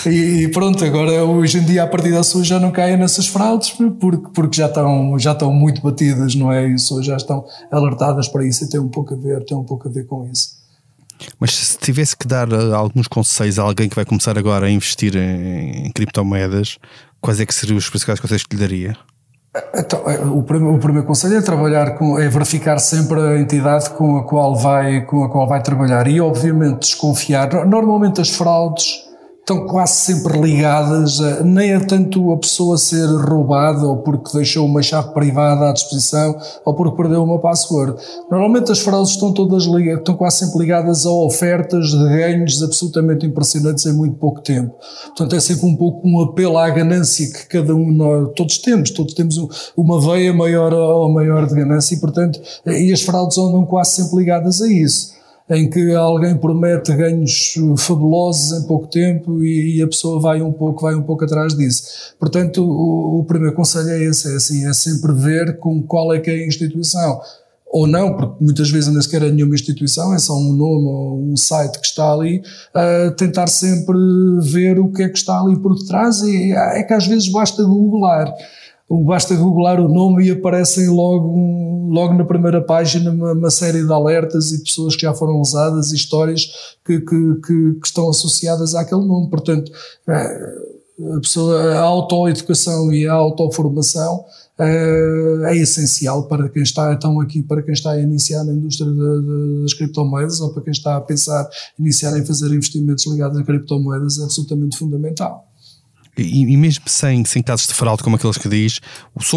E 0.07 0.49
pronto, 0.49 0.85
agora 0.85 1.25
hoje 1.25 1.59
em 1.59 1.65
dia 1.65 1.83
a 1.83 1.87
partir 1.89 2.13
da 2.13 2.23
sua 2.23 2.45
já 2.45 2.61
não 2.61 2.71
caem 2.71 2.97
nessas 2.97 3.27
fraudes 3.27 3.71
porque, 3.71 4.29
porque 4.33 4.57
já, 4.57 4.67
estão, 4.67 5.19
já 5.19 5.33
estão 5.33 5.53
muito 5.53 5.83
batidas, 5.83 6.37
não 6.37 6.53
é? 6.53 6.69
E 6.69 6.75
as 6.75 6.89
já 7.05 7.17
estão 7.17 7.45
alertadas 7.73 8.29
para 8.29 8.47
isso 8.47 8.65
e 8.65 8.69
tem 8.69 8.79
um 8.79 8.89
pouco 8.89 9.13
a 9.15 9.17
ver, 9.17 9.45
tem 9.45 9.57
um 9.57 9.65
pouco 9.65 9.89
a 9.89 9.91
ver 9.91 10.07
com 10.07 10.25
isso. 10.31 10.57
Mas 11.41 11.53
se 11.53 11.79
tivesse 11.79 12.17
que 12.17 12.29
dar 12.29 12.51
eh, 12.53 12.73
alguns 12.73 13.09
conselhos 13.09 13.59
a 13.59 13.63
alguém 13.63 13.89
que 13.89 13.97
vai 13.97 14.05
começar 14.05 14.39
agora 14.39 14.67
a 14.67 14.71
investir 14.71 15.17
em, 15.17 15.87
em 15.87 15.91
criptomoedas, 15.91 16.79
quais 17.21 17.41
é 17.41 17.47
que 17.47 17.55
seriam 17.55 17.77
os 17.77 17.89
principais 17.89 18.21
conselhos 18.21 18.45
que 18.45 18.55
lhe 18.55 18.61
daria? 18.61 18.97
Então, 19.75 20.01
é, 20.07 20.19
o, 20.19 20.43
primeiro, 20.43 20.77
o 20.77 20.79
primeiro 20.79 21.07
conselho 21.07 21.37
é 21.37 21.43
trabalhar 21.43 21.93
com, 21.93 22.19
é 22.19 22.29
verificar 22.29 22.79
sempre 22.79 23.21
a 23.21 23.39
entidade 23.39 23.91
com 23.91 24.19
a 24.19 24.25
qual 24.25 24.57
vai, 24.57 25.03
com 25.03 25.25
a 25.25 25.29
qual 25.29 25.47
vai 25.47 25.63
trabalhar 25.63 26.07
e, 26.07 26.21
obviamente, 26.21 26.81
desconfiar. 26.81 27.67
Normalmente 27.67 28.21
as 28.21 28.31
fraudes 28.31 29.06
estão 29.47 29.65
quase 29.65 29.95
sempre 29.95 30.41
ligadas, 30.41 31.21
a, 31.21 31.45
nem 31.45 31.73
a 31.73 31.81
tanto 31.81 32.33
a 32.33 32.37
pessoa 32.37 32.77
ser 32.77 33.07
roubada 33.07 33.87
ou 33.87 33.99
porque 33.99 34.37
deixou 34.37 34.67
uma 34.67 34.83
chave 34.83 35.15
privada 35.15 35.71
à 35.71 35.73
disposição 35.73 36.37
ou 36.65 36.75
porque 36.75 36.97
perdeu 36.97 37.23
uma 37.23 37.39
password. 37.39 37.95
Normalmente 38.29 38.73
as 38.73 38.81
fraudes 38.81 39.13
estão 39.13 39.33
todas 39.33 39.63
ligadas, 39.63 40.01
estão 40.01 40.17
quase 40.17 40.39
sempre 40.39 40.59
ligadas 40.59 41.07
a 41.07 41.13
ofertas 41.13 41.87
de 41.87 42.09
ganhos 42.09 42.61
absolutamente 42.61 43.25
impressionantes 43.25 43.87
em 43.87 43.93
muito 43.93 44.17
pouco 44.17 44.41
tempo. 44.41 44.75
Portanto, 45.07 45.37
é 45.37 45.39
sempre 45.41 45.65
um 45.67 45.77
pouco 45.77 46.09
um 46.09 46.23
apelo 46.23 46.59
à 46.59 46.69
ganância 46.69 47.33
que 47.33 47.47
cada 47.47 47.73
um, 47.73 47.93
nós, 47.93 48.31
todos 48.35 48.59
temos, 48.59 48.91
todos 48.91 49.15
temos 49.15 49.39
uma 49.77 50.01
veia 50.01 50.35
maior 50.35 50.75
ou 50.75 51.09
maior 51.09 51.47
de 51.47 51.55
ganância 51.55 51.95
e, 51.95 52.01
portanto, 52.01 52.41
e 52.67 52.93
as 52.93 53.03
fraudes 53.03 53.39
andam 53.39 53.65
quase 53.65 53.93
sempre 53.93 54.17
ligadas 54.17 54.61
a 54.61 54.67
isso 54.67 55.16
em 55.49 55.71
que 55.71 55.95
alguém 55.95 56.37
promete 56.37 56.93
ganhos 56.95 57.55
fabulosos 57.79 58.59
em 58.59 58.67
pouco 58.67 58.89
tempo 58.89 59.45
e, 59.45 59.77
e, 59.77 59.83
a 59.83 59.87
pessoa 59.87 60.21
vai 60.21 60.43
um 60.43 60.53
pouco, 60.53 60.83
vai 60.83 60.95
um 60.95 61.03
pouco 61.03 61.25
atrás 61.25 61.57
disso. 61.57 62.15
Portanto, 62.19 62.65
o, 62.65 63.21
o 63.21 63.25
primeiro 63.25 63.55
conselho 63.55 63.91
é 63.91 64.05
esse, 64.05 64.33
é 64.33 64.37
assim, 64.37 64.67
é 64.67 64.73
sempre 64.73 65.13
ver 65.13 65.59
com 65.59 65.81
qual 65.83 66.13
é 66.13 66.19
que 66.19 66.31
é 66.31 66.35
a 66.35 66.47
instituição. 66.47 67.21
Ou 67.69 67.87
não, 67.87 68.17
porque 68.17 68.43
muitas 68.43 68.71
vezes 68.71 68.93
nem 68.93 69.03
sequer 69.03 69.23
é 69.23 69.31
nenhuma 69.31 69.55
instituição, 69.55 70.15
é 70.15 70.19
só 70.19 70.35
um 70.35 70.53
nome 70.53 70.87
ou 70.87 71.33
um 71.33 71.37
site 71.37 71.79
que 71.81 71.87
está 71.87 72.13
ali, 72.13 72.43
tentar 73.17 73.49
sempre 73.49 73.97
ver 74.41 74.79
o 74.79 74.91
que 74.91 75.03
é 75.03 75.09
que 75.09 75.19
está 75.19 75.41
ali 75.41 75.59
por 75.59 75.77
detrás 75.77 76.23
e 76.23 76.53
é 76.53 76.83
que 76.85 76.95
às 76.95 77.07
vezes 77.07 77.29
basta 77.29 77.63
googlar 77.65 78.33
basta 78.89 79.35
googlar 79.35 79.81
o 79.81 79.89
nome 79.89 80.27
e 80.27 80.31
aparecem 80.31 80.89
logo, 80.89 81.89
logo 81.91 82.15
na 82.15 82.25
primeira 82.25 82.63
página 82.63 83.11
uma, 83.11 83.33
uma, 83.33 83.51
série 83.51 83.85
de 83.85 83.93
alertas 83.93 84.53
e 84.53 84.63
pessoas 84.63 84.95
que 84.95 85.03
já 85.03 85.13
foram 85.13 85.41
usadas 85.41 85.91
e 85.91 85.97
histórias 85.97 86.47
que, 86.85 87.01
que, 87.01 87.35
que, 87.45 87.75
que 87.75 87.87
estão 87.87 88.09
associadas 88.09 88.75
àquele 88.75 89.05
nome. 89.05 89.29
Portanto, 89.29 89.73
eh, 90.09 90.55
a, 91.17 91.21
pessoa, 91.21 91.75
a 91.75 91.81
autoeducação 91.81 92.93
e 92.93 93.07
a 93.07 93.13
autoformação 93.13 94.25
é, 94.59 95.51
é 95.51 95.57
essencial 95.57 96.29
para 96.29 96.49
quem 96.49 96.63
está 96.63 96.93
então 96.93 97.21
aqui, 97.21 97.43
para 97.43 97.63
quem 97.63 97.75
está 97.75 97.91
a 97.91 98.01
iniciar 98.01 98.45
na 98.45 98.53
indústria 98.53 98.91
das 99.63 99.75
criptomoedas 99.75 100.41
ou 100.41 100.51
para 100.53 100.63
quem 100.63 100.71
está 100.71 100.97
a 100.97 101.01
pensar 101.01 101.47
iniciar 101.79 102.17
em 102.17 102.25
fazer 102.25 102.47
investimentos 102.55 103.05
ligados 103.07 103.37
a 103.39 103.45
criptomoedas 103.45 104.19
é 104.19 104.23
absolutamente 104.23 104.79
fundamental 104.79 105.47
e, 106.17 106.53
e, 106.53 106.57
mesmo 106.57 106.85
sem, 106.89 107.25
sem 107.25 107.43
casos 107.43 107.67
de 107.67 107.75
fraude 107.75 108.03
como 108.03 108.17
aqueles 108.17 108.39
que 108.39 108.49
diz, 108.49 108.81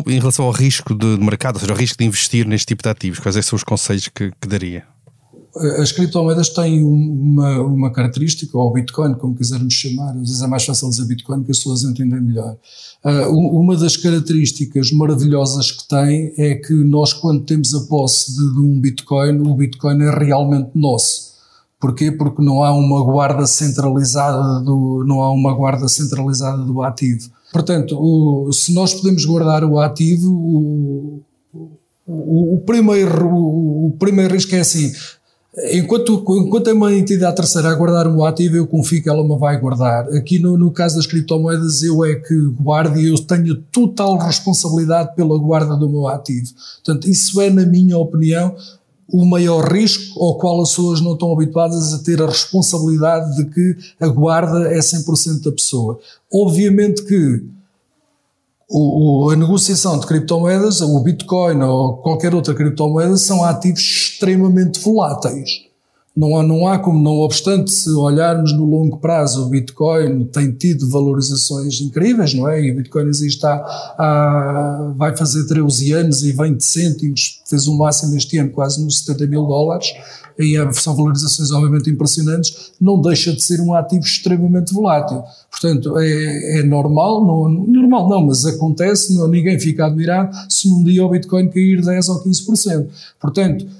em 0.08 0.20
relação 0.20 0.46
ao 0.46 0.52
risco 0.52 0.96
de, 0.96 1.18
de, 1.18 1.24
mercado, 1.24 1.56
ou 1.56 1.62
seja, 1.62 1.74
ao 1.74 1.78
risco 1.78 1.98
de 1.98 2.06
investir 2.06 2.48
neste 2.48 2.68
tipo 2.68 2.84
de 2.84 2.89
ativos, 2.89 3.20
quais 3.20 3.36
é 3.36 3.42
são 3.42 3.58
os 3.58 3.63
conselhos 3.63 4.08
que, 4.08 4.32
que 4.39 4.48
daria? 4.48 4.86
as 5.56 5.92
criptomoedas 5.92 6.50
têm 6.50 6.84
uma, 6.84 7.62
uma 7.62 7.92
característica, 7.92 8.58
ou 8.58 8.72
Bitcoin, 8.72 9.15
como 9.15 9.36
quisermos 9.36 9.74
chamar, 9.74 10.12
às 10.12 10.20
vezes 10.20 10.42
é 10.42 10.48
mais 10.48 10.63
fácil 10.63 10.89
dizer 10.89 11.06
Bitcoin 11.06 11.44
que 11.44 11.52
as 11.52 11.58
pessoas 11.58 11.84
entendem 11.84 12.22
melhor. 12.22 12.56
Uh, 13.04 13.30
uma 13.30 13.76
das 13.76 13.98
características 13.98 14.92
maravilhosas 14.92 15.72
que 15.72 15.88
tem 15.88 16.34
é 16.38 16.56
que 16.56 16.74
nós, 16.74 17.13
quando 17.13 17.44
temos 17.46 17.74
a 17.74 17.82
posse 17.82 18.36
de, 18.36 18.54
de 18.54 18.60
um 18.60 18.80
Bitcoin, 18.80 19.39
o 19.39 19.56
Bitcoin 19.56 20.02
é 20.04 20.10
realmente 20.12 20.70
nosso. 20.76 21.29
Porquê? 21.80 22.12
Porque 22.12 22.42
não 22.42 22.62
há 22.62 22.74
uma 22.74 23.04
guarda 23.04 23.48
centralizada 23.48 24.60
do, 24.60 25.04
não 25.08 25.22
há 25.22 25.32
uma 25.32 25.54
guarda 25.54 25.88
centralizada 25.88 26.62
do 26.63 26.82
ativo. 26.82 27.30
Portanto, 27.54 27.98
o, 27.98 28.52
se 28.52 28.74
nós 28.74 28.94
podemos 28.94 29.24
guardar 29.26 29.63
o 29.63 29.80
ativo, 29.80 30.30
o, 30.30 31.22
o, 32.06 32.56
o 32.56 32.60
primeiro, 32.65 33.28
o, 33.28 33.96
primeiro 33.98 34.34
risco 34.34 34.54
é 34.56 34.60
assim, 34.60 34.92
Enquanto, 35.74 36.24
enquanto 36.38 36.70
é 36.70 36.74
uma 36.74 36.94
entidade 36.94 37.36
terceira 37.36 37.70
a 37.70 37.76
guardar 37.76 38.08
um 38.08 38.24
ativo, 38.24 38.56
eu 38.56 38.68
confio 38.68 39.02
que 39.02 39.10
ela 39.10 39.24
me 39.24 39.38
vai 39.38 39.60
guardar. 39.60 40.08
Aqui 40.13 40.38
no, 40.38 40.56
no 40.58 40.72
caso 40.72 40.96
das 40.96 41.08
criptomoedas, 41.08 41.82
eu 41.82 42.06
é 42.06 42.15
que 42.15 42.36
guardo 42.62 42.98
e 42.98 43.08
eu 43.08 43.18
tenho 43.18 43.56
total 43.56 44.18
responsabilidade 44.18 45.15
pela 45.15 45.38
guarda 45.38 45.76
do 45.76 45.89
meu 45.89 46.08
ativo. 46.08 46.54
Portanto, 46.76 47.10
isso 47.10 47.42
é, 47.42 47.50
na 47.50 47.65
minha 47.65 47.98
opinião, 47.98 48.56
o 49.12 49.26
maior 49.26 49.72
risco 49.72 50.22
ao 50.22 50.38
qual 50.38 50.62
as 50.62 50.69
pessoas 50.69 51.02
não 51.02 51.13
estão 51.13 51.32
habituadas 51.32 51.93
a 51.93 52.00
ter 52.00 52.22
a 52.22 52.28
responsabilidade 52.28 53.36
de 53.36 53.45
que 53.45 53.78
a 54.00 54.08
guarda 54.08 54.72
é 54.72 54.80
100% 54.80 55.43
da 55.43 55.52
pessoa. 55.52 56.00
Obviamente 56.32 57.04
que 57.04 57.43
o, 58.69 59.26
o, 59.26 59.30
a 59.32 59.36
negociação 59.36 60.00
de 60.00 60.06
criptomoedas, 60.06 60.82
o 60.82 61.00
Bitcoin 61.00 61.62
ou 61.62 61.98
qualquer 61.98 62.36
outra 62.36 62.54
criptomoeda, 62.54 63.17
são 63.17 63.43
ativos 63.43 63.82
extremamente 63.82 64.80
voláteis. 64.80 65.68
Não 66.19 66.36
há, 66.36 66.43
não 66.43 66.67
há 66.67 66.77
como, 66.77 67.01
não 67.01 67.13
obstante, 67.19 67.71
se 67.71 67.89
olharmos 67.91 68.51
no 68.51 68.65
longo 68.65 68.97
prazo, 68.97 69.45
o 69.45 69.49
Bitcoin 69.49 70.25
tem 70.25 70.51
tido 70.51 70.89
valorizações 70.89 71.79
incríveis, 71.79 72.34
não 72.34 72.45
é? 72.49 72.62
E 72.62 72.71
o 72.73 72.75
Bitcoin 72.75 73.08
existe 73.08 73.45
há, 73.45 74.91
vai 74.97 75.15
fazer 75.15 75.47
13 75.47 75.93
anos 75.93 76.21
e 76.21 76.34
20 76.34 76.60
cêntimos, 76.60 77.41
fez 77.47 77.69
o 77.69 77.73
um 77.73 77.77
máximo 77.77 78.17
este 78.17 78.38
ano 78.38 78.49
quase 78.49 78.84
nos 78.84 78.99
70 78.99 79.27
mil 79.27 79.45
dólares 79.45 79.93
e 80.38 80.58
são 80.73 80.93
valorizações 80.93 81.51
obviamente 81.51 81.89
impressionantes, 81.89 82.73
não 82.82 83.01
deixa 83.01 83.32
de 83.32 83.41
ser 83.41 83.62
um 83.62 83.73
ativo 83.73 84.03
extremamente 84.03 84.73
volátil. 84.73 85.23
Portanto, 85.49 85.97
é, 85.99 86.60
é 86.60 86.63
normal, 86.63 87.25
não, 87.25 87.49
normal 87.49 88.10
não, 88.10 88.25
mas 88.27 88.45
acontece, 88.45 89.15
não, 89.15 89.25
ninguém 89.29 89.58
fica 89.58 89.86
admirado 89.86 90.36
se 90.49 90.69
num 90.69 90.84
dia 90.84 91.05
o 91.05 91.10
Bitcoin 91.10 91.47
cair 91.47 91.82
10 91.82 92.10
ou 92.10 92.23
15%. 92.25 92.88
Portanto, 93.21 93.79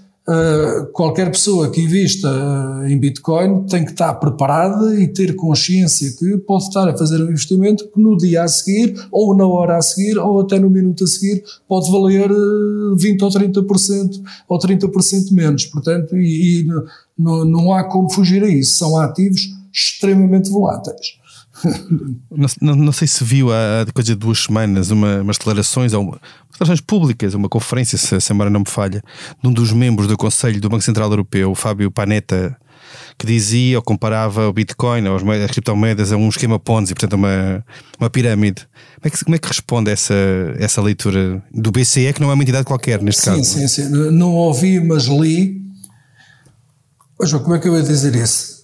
qualquer 0.94 1.32
pessoa 1.32 1.72
que 1.72 1.82
invista 1.82 2.28
uh, 2.28 2.88
em 2.88 2.98
Bitcoin 3.00 3.64
tem 3.64 3.84
que 3.84 3.92
estar 3.92 4.14
preparada 4.16 5.00
e 5.00 5.08
ter 5.08 5.36
consciência 5.36 6.12
que 6.18 6.38
pode 6.38 6.66
estar 6.66 6.88
a 6.88 6.98
fazer 6.98 7.22
um 7.22 7.30
investimento 7.30 7.88
que 7.88 8.00
no 8.00 8.16
dia 8.18 8.44
a 8.44 8.48
seguir, 8.48 8.94
ou 9.12 9.36
na 9.36 9.48
hora 9.48 9.78
a 9.78 9.82
seguir, 9.82 10.18
ou 10.18 10.42
até 10.42 10.60
no 10.60 10.70
minuto 10.70 11.04
a 11.04 11.08
seguir, 11.08 11.44
pode 11.68 11.92
valer 11.92 12.32
uh, 12.32 12.96
20 12.96 13.22
ou 13.24 13.30
30% 13.30 14.22
ou 14.48 14.60
30% 14.60 15.32
menos. 15.32 15.66
Portanto, 15.66 16.18
e, 16.18 16.62
e 16.62 16.68
não 17.18 17.74
há 17.74 17.84
como 17.84 18.10
fugir 18.10 18.44
a 18.44 18.48
isso. 18.48 18.78
São 18.78 18.98
ativos 18.98 19.50
extremamente 19.74 20.50
voláteis. 20.50 21.19
Não, 22.32 22.48
não, 22.62 22.76
não, 22.76 22.92
sei 22.92 23.08
se 23.08 23.24
viu 23.24 23.52
há 23.52 23.86
coisa 23.94 24.14
de 24.14 24.20
duas 24.20 24.40
semanas 24.40 24.92
uma, 24.92 25.22
umas 25.22 25.38
declarações, 25.38 25.94
ou 25.94 26.04
uma, 26.04 26.22
declarações 26.52 26.82
públicas, 26.82 27.34
uma 27.34 27.50
conferência, 27.50 27.98
se, 27.98 28.16
a 28.16 28.34
memória 28.34 28.52
não 28.52 28.62
me 28.62 28.70
falha, 28.70 29.04
de 29.42 29.48
um 29.48 29.54
dos 29.54 29.72
membros 29.72 30.08
do 30.08 30.18
Conselho 30.18 30.60
do 30.62 30.70
Banco 30.70 30.84
Central 30.84 31.10
Europeu, 31.10 31.54
Fábio 31.56 31.92
Panetta, 31.92 32.58
que 33.18 33.26
dizia 33.26 33.78
ou 33.78 33.84
comparava 33.84 34.48
o 34.48 34.54
Bitcoin 34.54 35.08
ou 35.08 35.16
as, 35.16 35.24
moedas, 35.24 35.46
as 35.46 35.52
criptomoedas 35.52 36.12
a 36.12 36.18
um 36.18 36.30
esquema 36.30 36.58
Ponzi, 36.58 36.94
portanto, 36.94 37.14
uma, 37.14 37.64
uma 38.00 38.10
pirâmide. 38.10 38.68
Como 38.96 39.04
é, 39.04 39.10
que, 39.10 39.26
como 39.26 39.36
é 39.36 39.40
que 39.40 39.48
responde 39.48 39.92
essa, 39.92 40.14
essa 40.58 40.82
leitura 40.82 41.44
do 41.54 41.72
BCE, 41.72 42.14
que 42.14 42.22
não 42.22 42.32
é 42.32 42.34
uma 42.34 42.44
entidade 42.44 42.66
qualquer 42.66 43.02
neste 43.02 43.22
sim, 43.22 43.30
caso? 43.30 43.44
Sim, 43.44 43.68
sim, 43.68 43.84
sim. 43.84 43.90
Não 44.12 44.34
ouvi, 44.34 44.80
mas 44.80 45.06
li. 45.06 45.60
Mas 47.20 47.34
como 47.34 47.56
é 47.56 47.60
que 47.60 47.68
eu 47.68 47.76
ia 47.76 47.84
dizer 47.84 48.16
isso? 48.16 48.59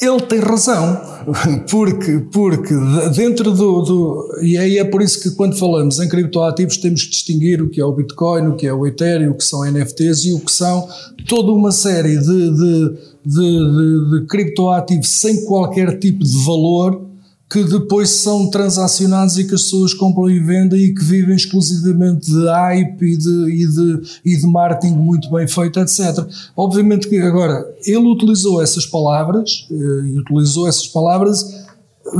Ele 0.00 0.20
tem 0.22 0.38
razão, 0.38 0.98
porque, 1.70 2.20
porque 2.32 2.74
dentro 3.14 3.52
do, 3.52 3.82
do, 3.82 4.38
E 4.42 4.56
aí 4.56 4.78
é 4.78 4.84
por 4.84 5.02
isso 5.02 5.20
que 5.20 5.30
quando 5.36 5.58
falamos 5.58 6.00
em 6.00 6.08
criptoativos 6.08 6.78
temos 6.78 7.04
que 7.04 7.10
distinguir 7.10 7.62
o 7.62 7.68
que 7.68 7.80
é 7.80 7.84
o 7.84 7.92
Bitcoin, 7.92 8.48
o 8.48 8.56
que 8.56 8.66
é 8.66 8.72
o 8.72 8.86
Ethereum, 8.86 9.32
o 9.32 9.34
que 9.34 9.44
são 9.44 9.64
NFTs 9.64 10.24
e 10.24 10.32
o 10.32 10.40
que 10.40 10.50
são 10.50 10.88
toda 11.28 11.52
uma 11.52 11.70
série 11.70 12.16
de, 12.16 12.50
de, 12.50 12.96
de, 13.26 14.10
de, 14.10 14.26
criptoativos 14.26 15.08
sem 15.08 15.44
qualquer 15.44 15.98
tipo 15.98 16.24
de 16.24 16.44
valor 16.44 17.09
que 17.50 17.64
depois 17.64 18.10
são 18.10 18.48
transacionados 18.48 19.36
e 19.36 19.44
que 19.44 19.56
as 19.56 19.62
pessoas 19.62 19.92
compram 19.92 20.30
e 20.30 20.38
vendem 20.38 20.80
e 20.80 20.94
que 20.94 21.04
vivem 21.04 21.34
exclusivamente 21.34 22.30
de 22.30 22.46
hype 22.46 23.02
e 23.02 23.16
de, 23.16 23.30
e 23.50 23.66
de, 23.66 24.00
e 24.24 24.36
de 24.36 24.46
marketing 24.46 24.94
muito 24.94 25.28
bem 25.30 25.48
feito, 25.48 25.80
etc. 25.80 26.24
Obviamente 26.56 27.08
que 27.08 27.18
agora 27.18 27.66
ele 27.84 28.06
utilizou 28.06 28.62
essas 28.62 28.86
palavras 28.86 29.66
eh, 29.68 29.74
e 29.74 30.18
utilizou 30.20 30.68
essas 30.68 30.86
palavras, 30.86 31.44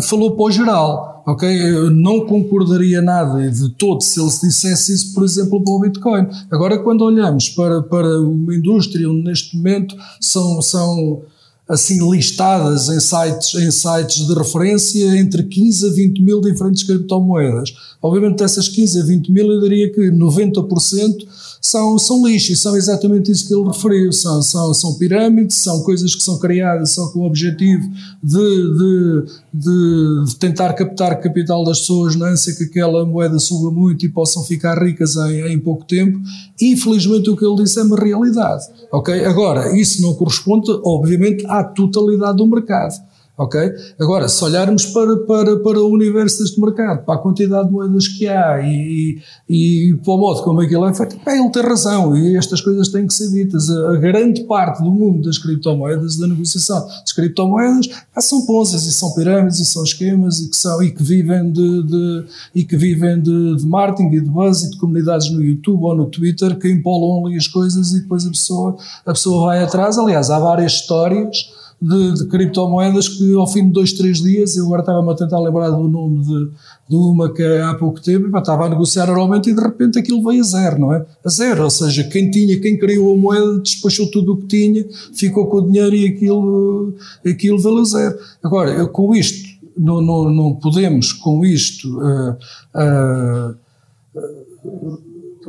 falou 0.09 0.33
para 0.33 0.45
o 0.45 0.51
geral. 0.51 1.23
Ok? 1.25 1.49
Eu 1.49 1.91
não 1.91 2.27
concordaria 2.27 3.01
nada 3.01 3.49
de 3.49 3.69
todo 3.75 4.01
se 4.01 4.19
ele 4.19 4.31
dissesse 4.31 4.93
isso, 4.93 5.15
por 5.15 5.23
exemplo, 5.23 5.63
para 5.63 5.75
o 5.75 5.79
Bitcoin. 5.79 6.27
Agora, 6.51 6.79
quando 6.79 7.03
olhamos 7.03 7.51
para, 7.51 7.81
para 7.83 8.21
uma 8.21 8.53
indústria 8.53 9.09
onde 9.09 9.23
neste 9.23 9.57
momento 9.57 9.95
são, 10.21 10.61
são 10.61 11.23
assim 11.71 12.11
listadas 12.11 12.89
em 12.89 12.99
sites, 12.99 13.55
em 13.55 13.71
sites 13.71 14.27
de 14.27 14.35
referência 14.35 15.17
entre 15.17 15.45
15 15.45 15.87
a 15.87 15.93
20 15.93 16.21
mil 16.21 16.41
diferentes 16.41 16.83
criptomoedas. 16.83 17.73
Obviamente 18.03 18.39
dessas 18.39 18.69
15 18.69 19.01
a 19.01 19.05
20 19.05 19.31
mil 19.31 19.53
eu 19.53 19.61
diria 19.61 19.93
que 19.93 20.11
90% 20.11 21.29
são, 21.61 21.97
são 21.97 22.27
lixo 22.27 22.53
e 22.53 22.57
são 22.57 22.77
exatamente 22.77 23.31
isso 23.31 23.47
que 23.47 23.55
ele 23.55 23.69
referiu. 23.69 24.11
São, 24.13 24.43
são, 24.43 24.75
são 24.75 24.95
pirâmides, 24.95 25.59
são 25.59 25.83
coisas 25.85 26.15
que 26.15 26.23
são 26.25 26.39
criadas 26.39 26.91
só 26.91 27.07
com 27.09 27.21
o 27.21 27.27
objetivo 27.27 27.89
de, 28.21 28.37
de, 28.37 29.25
de, 29.53 30.25
de 30.27 30.37
tentar 30.37 30.73
captar 30.75 31.21
capital 31.21 31.65
das 31.65 31.81
pessoas 31.81 32.17
na 32.17 32.29
ânsia 32.29 32.55
que 32.55 32.65
aquela 32.65 33.05
moeda 33.05 33.39
suba 33.39 33.71
muito 33.71 34.07
e 34.07 34.09
possam 34.09 34.45
ficar 34.45 34.83
ricas 34.83 35.17
em, 35.17 35.53
em 35.53 35.59
pouco 35.59 35.85
tempo. 35.85 36.21
Infelizmente 36.61 37.31
o 37.31 37.37
que 37.37 37.45
ele 37.45 37.63
disse 37.63 37.79
é 37.79 37.83
uma 37.83 37.97
realidade. 37.97 38.65
Ok? 38.93 39.25
Agora, 39.25 39.77
isso 39.77 40.01
não 40.03 40.15
corresponde, 40.15 40.71
obviamente, 40.85 41.45
à 41.47 41.65
totalidade 41.65 42.37
do 42.37 42.47
mercado 42.47 42.95
ok? 43.41 43.59
Agora, 43.99 44.29
se 44.29 44.45
olharmos 44.45 44.85
para, 44.87 45.17
para, 45.17 45.57
para 45.61 45.81
o 45.81 45.89
universo 45.91 46.43
deste 46.43 46.61
mercado, 46.61 47.05
para 47.07 47.15
a 47.15 47.19
quantidade 47.19 47.69
de 47.69 47.73
moedas 47.73 48.07
que 48.07 48.29
há 48.29 48.61
e, 48.63 49.19
e, 49.49 49.89
e 49.89 49.97
para 49.97 50.13
o 50.13 50.19
modo 50.19 50.43
como 50.43 50.61
aquilo 50.61 50.87
é 50.87 50.93
feito, 50.93 51.17
bem, 51.25 51.41
ele 51.41 51.51
tem 51.51 51.63
razão 51.63 52.15
e 52.15 52.37
estas 52.37 52.61
coisas 52.61 52.89
têm 52.89 53.07
que 53.07 53.15
ser 53.15 53.31
ditas. 53.31 53.71
A, 53.71 53.93
a 53.93 53.97
grande 53.97 54.45
parte 54.45 54.83
do 54.83 54.93
mundo 54.93 55.23
das 55.23 55.39
criptomoedas, 55.39 56.19
da 56.19 56.27
negociação 56.27 56.87
das 56.87 57.13
criptomoedas, 57.15 57.89
são 58.19 58.45
ponzas 58.45 58.85
e 58.85 58.93
são 58.93 59.15
pirâmides 59.15 59.59
e 59.59 59.65
são 59.65 59.83
esquemas 59.83 60.41
e 60.41 60.51
que, 60.51 60.57
são, 60.57 60.83
e 60.83 60.91
que 60.91 61.03
vivem, 61.03 61.51
de, 61.51 61.83
de 61.85 62.25
e 62.55 62.63
que 62.63 62.77
vivem 62.77 63.23
de, 63.23 63.57
de 63.57 63.67
marketing 63.67 64.15
e 64.17 64.21
de 64.21 64.29
buzz 64.29 64.65
e 64.65 64.71
de 64.71 64.77
comunidades 64.77 65.31
no 65.31 65.43
YouTube 65.43 65.83
ou 65.83 65.97
no 65.97 66.07
Twitter 66.07 66.59
que 66.59 66.71
empolam 66.71 67.27
ali 67.27 67.39
as 67.39 67.49
coisas 67.49 67.93
e 67.93 68.03
depois 68.03 68.27
a 68.27 68.31
pessoa, 68.31 68.77
a 69.07 69.13
pessoa 69.13 69.47
vai 69.47 69.63
atrás. 69.63 69.97
Aliás, 69.97 70.29
há 70.29 70.39
várias 70.39 70.73
histórias 70.73 71.59
de, 71.81 72.15
de, 72.15 72.27
criptomoedas 72.27 73.09
que 73.09 73.35
ao 73.35 73.47
fim 73.47 73.67
de 73.67 73.73
dois, 73.73 73.93
três 73.93 74.19
dias, 74.19 74.57
eu 74.57 74.67
agora 74.67 74.83
estava-me 74.83 75.11
a 75.11 75.15
tentar 75.15 75.41
lembrar 75.41 75.71
do 75.71 75.89
nome 75.89 76.23
de, 76.23 76.49
de 76.89 76.97
uma 76.97 77.33
que 77.33 77.43
há 77.43 77.75
pouco 77.75 78.01
tempo, 78.01 78.31
pá, 78.31 78.41
estava 78.41 78.67
a 78.67 78.69
negociar 78.69 79.07
normalmente 79.07 79.51
e 79.51 79.55
de 79.55 79.63
repente 79.63 79.99
aquilo 79.99 80.23
veio 80.23 80.41
a 80.41 80.45
zero, 80.45 80.79
não 80.79 80.95
é? 80.95 81.07
A 81.25 81.29
zero, 81.29 81.65
ou 81.65 81.71
seja, 81.71 82.05
quem 82.05 82.31
tinha, 82.31 82.61
quem 82.61 82.79
criou 82.79 83.15
a 83.15 83.17
moeda 83.17 83.61
despachou 83.61 84.11
tudo 84.11 84.35
o 84.35 84.37
que 84.37 84.47
tinha, 84.47 84.85
ficou 85.15 85.47
com 85.47 85.59
o 85.59 85.71
dinheiro 85.71 85.95
e 85.95 86.07
aquilo, 86.07 86.95
aquilo 87.27 87.59
valeu 87.59 87.85
zero. 87.85 88.19
Agora, 88.43 88.71
eu, 88.73 88.89
com 88.89 89.15
isto, 89.15 89.49
não, 89.77 90.03
não, 90.03 90.31
não 90.31 90.55
podemos 90.55 91.13
com 91.15 91.45
isto 91.45 91.99
uh, 91.99 92.37
uh, 92.77 93.57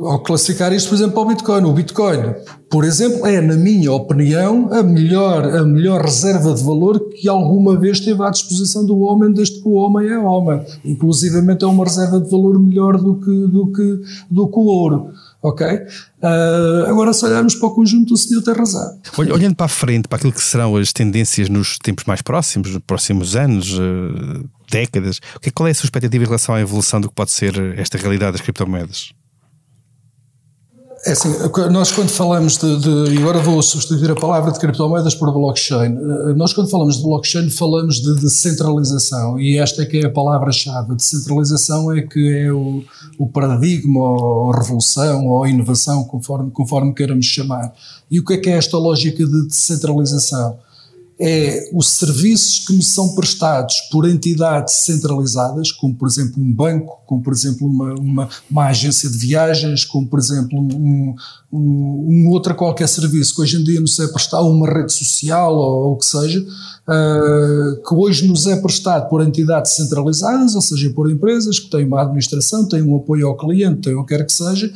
ao 0.06 0.20
classificar 0.20 0.72
isto, 0.72 0.88
por 0.88 0.94
exemplo, 0.94 1.18
ao 1.18 1.26
Bitcoin. 1.26 1.64
O 1.64 1.72
Bitcoin, 1.72 2.34
por 2.70 2.84
exemplo, 2.84 3.26
é, 3.26 3.40
na 3.40 3.54
minha 3.54 3.92
opinião, 3.92 4.68
a 4.72 4.82
melhor, 4.82 5.44
a 5.44 5.64
melhor 5.64 6.02
reserva 6.02 6.54
de 6.54 6.62
valor 6.62 6.98
que 7.10 7.28
alguma 7.28 7.78
vez 7.78 7.98
esteve 7.98 8.22
à 8.22 8.30
disposição 8.30 8.84
do 8.84 8.98
homem, 9.00 9.32
desde 9.32 9.60
que 9.60 9.68
o 9.68 9.72
homem 9.72 10.08
é 10.08 10.18
homem. 10.18 10.64
Inclusivamente 10.84 11.64
é 11.64 11.66
uma 11.66 11.84
reserva 11.84 12.20
de 12.20 12.30
valor 12.30 12.58
melhor 12.58 12.98
do 12.98 13.16
que, 13.16 13.46
do 13.46 13.72
que, 13.72 14.00
do 14.30 14.48
que 14.48 14.58
o 14.58 14.64
ouro. 14.64 15.10
Ok? 15.42 15.66
Uh, 15.66 16.86
agora, 16.86 17.12
se 17.12 17.24
olharmos 17.24 17.56
para 17.56 17.68
o 17.68 17.74
conjunto, 17.74 18.14
o 18.14 18.16
senhor 18.16 18.42
tem 18.42 18.54
razão. 18.54 18.98
Olhando 19.18 19.56
para 19.56 19.66
a 19.66 19.68
frente, 19.68 20.06
para 20.06 20.16
aquilo 20.16 20.32
que 20.32 20.42
serão 20.42 20.76
as 20.76 20.92
tendências 20.92 21.48
nos 21.48 21.78
tempos 21.78 22.04
mais 22.04 22.22
próximos, 22.22 22.70
nos 22.70 22.82
próximos 22.86 23.34
anos, 23.34 23.76
uh, 23.76 24.48
décadas, 24.70 25.20
qual 25.52 25.66
é 25.66 25.72
a 25.72 25.74
sua 25.74 25.86
expectativa 25.86 26.22
em 26.22 26.26
relação 26.26 26.54
à 26.54 26.60
evolução 26.60 27.00
do 27.00 27.08
que 27.08 27.14
pode 27.14 27.32
ser 27.32 27.76
esta 27.76 27.98
realidade 27.98 28.32
das 28.32 28.40
criptomoedas? 28.40 29.12
É 31.04 31.12
assim, 31.12 31.30
nós 31.72 31.90
quando 31.90 32.10
falamos 32.10 32.56
de, 32.56 32.78
de, 32.78 33.14
e 33.14 33.18
agora 33.18 33.40
vou 33.40 33.60
substituir 33.60 34.08
a 34.12 34.14
palavra 34.14 34.52
de 34.52 34.60
criptomoedas 34.60 35.16
por 35.16 35.32
blockchain, 35.32 35.96
eh, 35.96 36.34
nós 36.34 36.52
quando 36.52 36.70
falamos 36.70 36.98
de 36.98 37.02
blockchain 37.02 37.50
falamos 37.50 37.96
de 37.96 38.14
descentralização 38.20 39.36
e 39.40 39.58
esta 39.58 39.82
é 39.82 39.84
que 39.84 39.98
é 39.98 40.06
a 40.06 40.10
palavra-chave. 40.10 40.94
Descentralização 40.94 41.92
é 41.92 42.02
que 42.02 42.38
é 42.38 42.52
o, 42.52 42.84
o 43.18 43.26
paradigma 43.26 43.98
ou 43.98 44.52
revolução 44.52 45.26
ou 45.26 45.44
inovação, 45.44 46.04
conforme, 46.04 46.52
conforme 46.52 46.94
queiramos 46.94 47.26
chamar. 47.26 47.74
E 48.08 48.20
o 48.20 48.24
que 48.24 48.34
é 48.34 48.36
que 48.36 48.50
é 48.50 48.56
esta 48.56 48.78
lógica 48.78 49.26
de 49.26 49.48
descentralização? 49.48 50.56
É 51.20 51.70
os 51.72 51.88
serviços 51.88 52.66
que 52.66 52.72
me 52.72 52.82
são 52.82 53.14
prestados 53.14 53.74
por 53.90 54.08
entidades 54.08 54.74
centralizadas, 54.74 55.70
como 55.70 55.94
por 55.94 56.08
exemplo 56.08 56.42
um 56.42 56.52
banco, 56.52 57.00
como 57.06 57.22
por 57.22 57.32
exemplo 57.32 57.66
uma, 57.66 57.94
uma, 57.94 58.28
uma 58.50 58.66
agência 58.66 59.08
de 59.08 59.18
viagens, 59.18 59.84
como 59.84 60.06
por 60.08 60.18
exemplo 60.18 60.58
um, 60.58 61.14
um, 61.52 62.06
um 62.08 62.28
outro 62.28 62.54
qualquer 62.54 62.88
serviço 62.88 63.34
que 63.34 63.42
hoje 63.42 63.56
em 63.56 63.64
dia 63.64 63.80
nos 63.80 63.98
é 64.00 64.08
prestado, 64.08 64.46
uma 64.46 64.66
rede 64.66 64.92
social 64.92 65.54
ou, 65.54 65.84
ou 65.84 65.92
o 65.92 65.96
que 65.96 66.06
seja, 66.06 66.40
uh, 66.40 67.82
que 67.86 67.94
hoje 67.94 68.26
nos 68.26 68.46
é 68.46 68.56
prestado 68.56 69.08
por 69.08 69.22
entidades 69.22 69.72
centralizadas, 69.72 70.54
ou 70.54 70.60
seja, 70.60 70.90
por 70.90 71.10
empresas 71.10 71.58
que 71.58 71.70
têm 71.70 71.86
uma 71.86 72.02
administração, 72.02 72.66
têm 72.66 72.82
um 72.82 72.96
apoio 72.96 73.28
ao 73.28 73.36
cliente, 73.36 73.82
têm 73.82 73.94
o 73.94 74.04
que 74.04 74.16
quer 74.16 74.24
que 74.24 74.32
seja, 74.32 74.72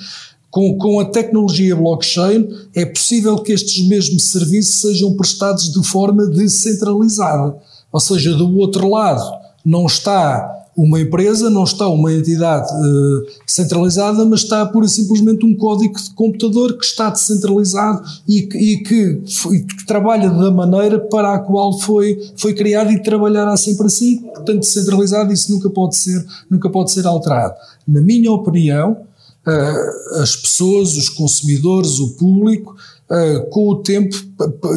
com, 0.50 0.76
com 0.78 1.00
a 1.00 1.04
tecnologia 1.04 1.76
blockchain, 1.76 2.48
é 2.74 2.84
possível 2.84 3.36
que 3.38 3.52
estes 3.52 3.86
mesmos 3.86 4.24
serviços 4.24 4.80
sejam 4.80 5.14
prestados 5.14 5.72
de 5.72 5.86
forma 5.86 6.26
descentralizada. 6.26 7.56
Ou 7.92 8.00
seja, 8.00 8.34
do 8.34 8.56
outro 8.58 8.88
lado, 8.88 9.22
não 9.64 9.86
está 9.86 10.56
uma 10.76 11.00
empresa, 11.00 11.48
não 11.48 11.64
está 11.64 11.88
uma 11.88 12.12
entidade 12.12 12.70
uh, 12.70 13.26
centralizada, 13.46 14.24
mas 14.26 14.42
está 14.42 14.64
pura 14.66 14.84
e 14.84 14.88
simplesmente 14.90 15.46
um 15.46 15.56
código 15.56 15.98
de 15.98 16.10
computador 16.10 16.76
que 16.76 16.84
está 16.84 17.08
descentralizado 17.08 18.02
e, 18.28 18.40
e, 18.40 18.76
que, 18.82 19.22
e, 19.52 19.62
que, 19.62 19.86
trabalha 19.86 20.28
da 20.28 20.50
maneira 20.50 20.98
para 20.98 21.34
a 21.34 21.38
qual 21.38 21.80
foi, 21.80 22.20
foi 22.36 22.52
criado 22.52 22.92
e 22.92 23.02
trabalhará 23.02 23.56
sempre 23.56 23.86
assim, 23.86 24.18
portanto 24.18 24.60
descentralizado, 24.60 25.32
isso 25.32 25.50
nunca 25.50 25.70
pode 25.70 25.96
ser, 25.96 26.22
nunca 26.50 26.68
pode 26.68 26.92
ser 26.92 27.06
alterado. 27.06 27.54
Na 27.88 28.02
minha 28.02 28.30
opinião, 28.30 28.98
as 30.20 30.34
pessoas, 30.36 30.96
os 30.96 31.08
consumidores, 31.08 31.98
o 31.98 32.16
público, 32.16 32.74
com 33.50 33.68
o 33.68 33.76
tempo 33.76 34.16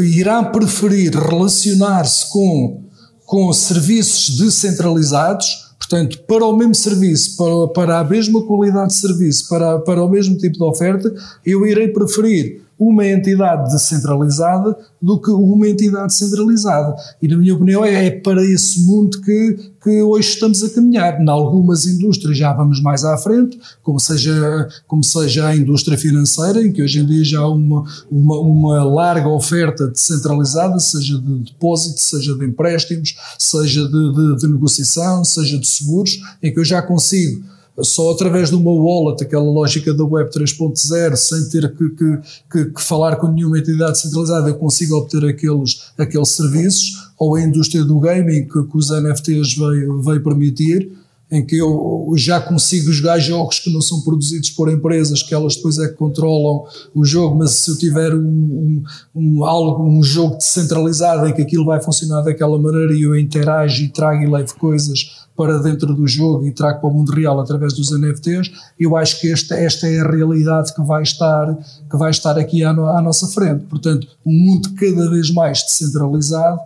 irá 0.01 0.43
preferir 0.43 1.15
relacionar-se 1.15 2.29
com, 2.29 2.83
com 3.25 3.51
serviços 3.51 4.37
descentralizados, 4.37 5.73
portanto, 5.79 6.19
para 6.27 6.45
o 6.45 6.55
mesmo 6.55 6.75
serviço, 6.75 7.35
para, 7.35 7.67
para 7.69 7.99
a 7.99 8.03
mesma 8.03 8.43
qualidade 8.43 8.89
de 8.89 8.99
serviço, 8.99 9.49
para, 9.49 9.79
para 9.79 10.03
o 10.03 10.09
mesmo 10.09 10.37
tipo 10.37 10.57
de 10.57 10.63
oferta, 10.63 11.11
eu 11.43 11.65
irei 11.65 11.87
preferir 11.87 12.61
uma 12.79 13.05
entidade 13.05 13.69
descentralizada 13.73 14.73
do 15.01 15.19
que 15.19 15.29
uma 15.29 15.67
entidade 15.67 16.13
centralizada. 16.13 16.95
E, 17.21 17.27
na 17.27 17.35
minha 17.35 17.53
opinião, 17.53 17.83
é, 17.83 18.05
é 18.05 18.11
para 18.11 18.41
esse 18.41 18.81
mundo 18.81 19.19
que, 19.19 19.71
que 19.83 20.01
hoje 20.01 20.29
estamos 20.29 20.63
a 20.63 20.69
caminhar. 20.69 21.21
Em 21.21 21.29
algumas 21.29 21.85
indústrias 21.85 22.37
já 22.37 22.53
vamos 22.53 22.81
mais 22.81 23.03
à 23.03 23.17
frente, 23.17 23.59
como 23.83 23.99
seja, 23.99 24.69
como 24.87 25.03
seja 25.03 25.47
a 25.47 25.55
indústria 25.55 25.97
financeira, 25.97 26.65
em 26.65 26.71
que 26.71 26.81
hoje 26.81 26.99
em 26.99 27.05
dia 27.05 27.23
já 27.23 27.39
há 27.39 27.49
uma, 27.49 27.83
uma, 28.09 28.39
uma 28.39 28.83
larga 28.85 29.27
oferta 29.27 29.87
descentralizada, 29.87 30.79
seja 30.79 31.19
de 31.19 31.39
depósitos, 31.39 32.03
seja 32.03 32.33
de 32.33 32.45
empréstimos, 32.45 33.15
seja 33.37 33.85
de, 33.85 34.13
de, 34.13 34.35
de 34.37 34.47
negociação, 34.47 35.25
seja 35.25 35.59
de 35.59 35.67
seguros, 35.67 36.21
em 36.41 36.53
que 36.53 36.59
eu 36.59 36.65
já 36.65 36.81
consigo 36.81 37.43
só 37.81 38.11
através 38.11 38.49
de 38.49 38.55
uma 38.55 38.71
wallet, 38.71 39.23
aquela 39.23 39.43
lógica 39.43 39.93
da 39.93 40.03
Web 40.03 40.29
3.0, 40.31 41.15
sem 41.15 41.49
ter 41.49 41.75
que, 41.75 41.89
que, 41.89 42.19
que, 42.51 42.65
que, 42.71 42.81
falar 42.81 43.15
com 43.17 43.27
nenhuma 43.27 43.59
entidade 43.59 43.99
centralizada, 43.99 44.49
eu 44.49 44.55
consigo 44.55 44.95
obter 44.95 45.25
aqueles, 45.25 45.91
aqueles 45.97 46.29
serviços, 46.29 47.11
ou 47.17 47.35
a 47.35 47.41
indústria 47.41 47.83
do 47.83 47.99
gaming 47.99 48.45
que, 48.45 48.63
que 48.63 48.77
os 48.77 48.89
NFTs 48.89 49.55
veio, 49.55 50.01
veio 50.01 50.23
permitir, 50.23 50.91
em 51.31 51.45
que 51.45 51.57
eu 51.57 52.11
já 52.15 52.41
consigo 52.41 52.91
jogar 52.91 53.19
jogos 53.19 53.59
que 53.59 53.71
não 53.71 53.81
são 53.81 54.01
produzidos 54.01 54.49
por 54.49 54.71
empresas, 54.71 55.21
que 55.21 55.33
elas 55.33 55.55
depois 55.55 55.77
é 55.77 55.87
que 55.87 55.93
controlam 55.93 56.63
o 56.93 57.05
jogo, 57.05 57.37
mas 57.37 57.51
se 57.51 57.69
eu 57.69 57.77
tiver 57.77 58.15
um, 58.15 58.19
um, 58.19 58.83
um, 59.15 59.45
algo, 59.45 59.83
um 59.83 60.01
jogo 60.01 60.37
descentralizado 60.37 61.27
em 61.27 61.33
que 61.33 61.41
aquilo 61.41 61.65
vai 61.65 61.79
funcionar 61.81 62.21
daquela 62.21 62.57
maneira 62.57 62.93
e 62.93 63.03
eu 63.03 63.15
interajo 63.15 63.83
e 63.83 63.89
trago 63.89 64.23
e 64.23 64.27
levo 64.27 64.55
coisas 64.55 65.27
para 65.39 65.57
dentro 65.59 65.93
do 65.93 66.05
jogo 66.05 66.45
e 66.45 66.51
trago 66.51 66.81
para 66.81 66.89
o 66.89 66.93
mundo 66.93 67.13
real 67.13 67.39
através 67.39 67.71
dos 67.71 67.91
NFTs, 67.91 68.51
eu 68.77 68.97
acho 68.97 69.21
que 69.21 69.31
esta, 69.31 69.55
esta 69.55 69.87
é 69.87 70.01
a 70.01 70.11
realidade 70.11 70.73
que 70.73 70.81
vai 70.81 71.01
estar, 71.01 71.57
que 71.89 71.95
vai 71.95 72.11
estar 72.11 72.37
aqui 72.37 72.61
à, 72.61 72.73
no, 72.73 72.85
à 72.87 73.01
nossa 73.01 73.25
frente. 73.27 73.63
Portanto, 73.69 74.05
um 74.25 74.33
mundo 74.33 74.69
cada 74.73 75.09
vez 75.09 75.31
mais 75.31 75.63
descentralizado, 75.63 76.59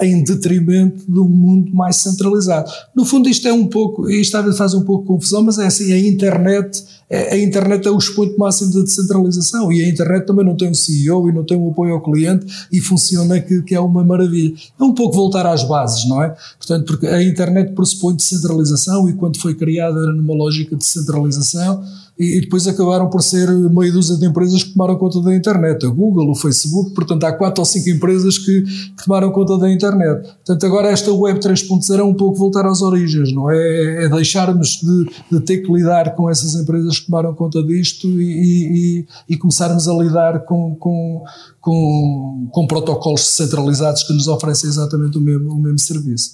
em 0.00 0.22
detrimento 0.22 1.04
de 1.10 1.18
um 1.18 1.28
mundo 1.28 1.74
mais 1.74 1.96
centralizado. 1.96 2.70
No 2.94 3.04
fundo, 3.04 3.28
isto 3.28 3.48
é 3.48 3.52
um 3.52 3.66
pouco, 3.66 4.08
isto 4.08 4.40
faz 4.54 4.74
um 4.74 4.82
pouco 4.82 5.06
confusão, 5.06 5.42
mas 5.42 5.58
é 5.58 5.66
assim, 5.66 5.92
a 5.92 5.98
internet, 5.98 6.84
é, 7.10 7.34
a 7.34 7.38
internet 7.38 7.86
é 7.86 7.90
o 7.90 7.98
expoente 7.98 8.38
máximo 8.38 8.72
da 8.72 8.82
descentralização 8.82 9.72
e 9.72 9.82
a 9.82 9.88
internet 9.88 10.26
também 10.26 10.44
não 10.44 10.56
tem 10.56 10.70
um 10.70 10.74
CEO 10.74 11.28
e 11.28 11.32
não 11.32 11.44
tem 11.44 11.56
um 11.56 11.70
apoio 11.70 11.94
ao 11.94 12.02
cliente 12.02 12.46
e 12.70 12.80
funciona 12.80 13.40
que, 13.40 13.62
que 13.62 13.74
é 13.74 13.80
uma 13.80 14.04
maravilha. 14.04 14.54
É 14.78 14.84
um 14.84 14.94
pouco 14.94 15.16
voltar 15.16 15.46
às 15.46 15.64
bases, 15.64 16.08
não 16.08 16.22
é? 16.22 16.34
Portanto, 16.56 16.86
porque 16.86 17.06
a 17.06 17.22
internet 17.22 17.72
pressupõe 17.72 18.14
descentralização 18.14 19.08
e 19.08 19.14
quando 19.14 19.38
foi 19.38 19.54
criada 19.54 20.00
era 20.00 20.12
numa 20.12 20.34
lógica 20.34 20.76
de 20.76 20.84
centralização 20.84 21.82
e, 22.18 22.40
depois 22.40 22.66
acabaram 22.66 23.08
por 23.08 23.22
ser 23.22 23.48
meia 23.70 23.92
dúzia 23.92 24.16
de 24.16 24.26
empresas 24.26 24.64
que 24.64 24.72
tomaram 24.72 24.96
conta 24.96 25.20
da 25.20 25.34
internet, 25.34 25.86
a 25.86 25.88
Google, 25.88 26.30
o 26.30 26.34
Facebook, 26.34 26.92
portanto 26.92 27.22
há 27.24 27.32
quatro 27.32 27.60
ou 27.60 27.64
cinco 27.64 27.88
empresas 27.88 28.36
que, 28.38 28.62
que 28.62 29.04
tomaram 29.04 29.30
conta 29.30 29.56
da 29.56 29.70
internet. 29.70 30.22
Portanto 30.22 30.66
agora 30.66 30.88
esta 30.88 31.12
Web 31.12 31.38
3.0 31.38 31.98
é 31.98 32.02
um 32.02 32.14
pouco 32.14 32.36
voltar 32.36 32.66
às 32.66 32.82
origens, 32.82 33.32
não 33.32 33.48
é? 33.48 34.04
É 34.04 34.08
deixarmos 34.08 34.80
de, 34.82 35.10
de 35.30 35.40
ter 35.44 35.58
que 35.58 35.72
lidar 35.72 36.16
com 36.16 36.28
essas 36.28 36.54
empresas 36.54 36.98
que 36.98 37.06
tomaram 37.06 37.32
conta 37.34 37.62
disto 37.62 38.08
e, 38.20 39.04
e, 39.04 39.06
e 39.28 39.36
começarmos 39.36 39.86
a 39.86 39.94
lidar 39.94 40.40
com, 40.40 40.74
com, 40.74 41.22
com, 41.60 42.48
com 42.50 42.66
protocolos 42.66 43.28
centralizados 43.28 44.02
que 44.02 44.12
nos 44.12 44.26
oferecem 44.26 44.68
exatamente 44.68 45.16
o 45.18 45.20
mesmo, 45.20 45.52
o 45.52 45.58
mesmo 45.58 45.78
serviço. 45.78 46.32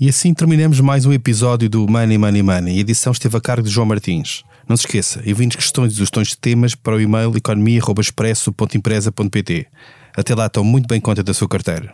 E 0.00 0.08
assim 0.08 0.34
terminamos 0.34 0.80
mais 0.80 1.06
um 1.06 1.12
episódio 1.12 1.70
do 1.70 1.86
Money 1.86 2.18
Money 2.18 2.42
Money. 2.42 2.78
A 2.78 2.80
edição 2.80 3.12
esteve 3.12 3.36
a 3.36 3.40
cargo 3.40 3.68
de 3.68 3.72
João 3.72 3.86
Martins. 3.86 4.42
Não 4.68 4.76
se 4.76 4.84
esqueça, 4.86 5.22
envie-nos 5.26 5.56
questões 5.56 5.92
e 5.92 5.96
sugestões 5.96 6.28
de 6.28 6.36
temas 6.36 6.74
para 6.74 6.96
o 6.96 7.00
e-mail 7.00 7.34
economia.expresso.empresa.pt. 7.36 9.66
Até 10.16 10.34
lá, 10.34 10.46
estão 10.46 10.64
muito 10.64 10.86
bem 10.86 11.00
conta 11.00 11.22
da 11.22 11.34
sua 11.34 11.48
carteira. 11.48 11.92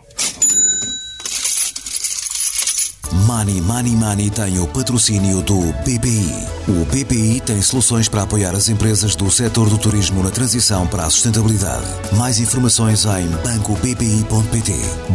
Money 3.13 3.61
Money 3.61 3.97
Money 3.97 4.31
tem 4.31 4.59
o 4.59 4.69
patrocínio 4.69 5.43
do 5.43 5.61
BPI. 5.85 6.47
O 6.69 6.85
BPI 6.85 7.41
tem 7.41 7.61
soluções 7.61 8.09
para 8.09 8.23
apoiar 8.23 8.55
as 8.55 8.69
empresas 8.69 9.17
do 9.17 9.31
setor 9.31 9.69
do 9.69 9.79
turismo 9.79 10.23
na 10.23 10.31
transição 10.31 10.87
para 10.87 11.05
a 11.05 11.11
sustentabilidade. 11.11 11.87
Mais 12.17 12.39
informações 12.39 13.05
em 13.05 13.27
bancobpi.pt. 13.45 14.73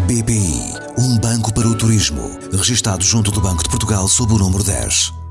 BPI, 0.08 0.74
um 0.98 1.18
banco 1.20 1.54
para 1.54 1.68
o 1.68 1.76
turismo, 1.76 2.38
registado 2.52 3.04
junto 3.04 3.32
do 3.32 3.39
Banco 3.39 3.63
de 3.63 3.70
Portugal 3.70 4.08
sob 4.08 4.34
o 4.34 4.38
número 4.38 4.63
10. 4.63 5.25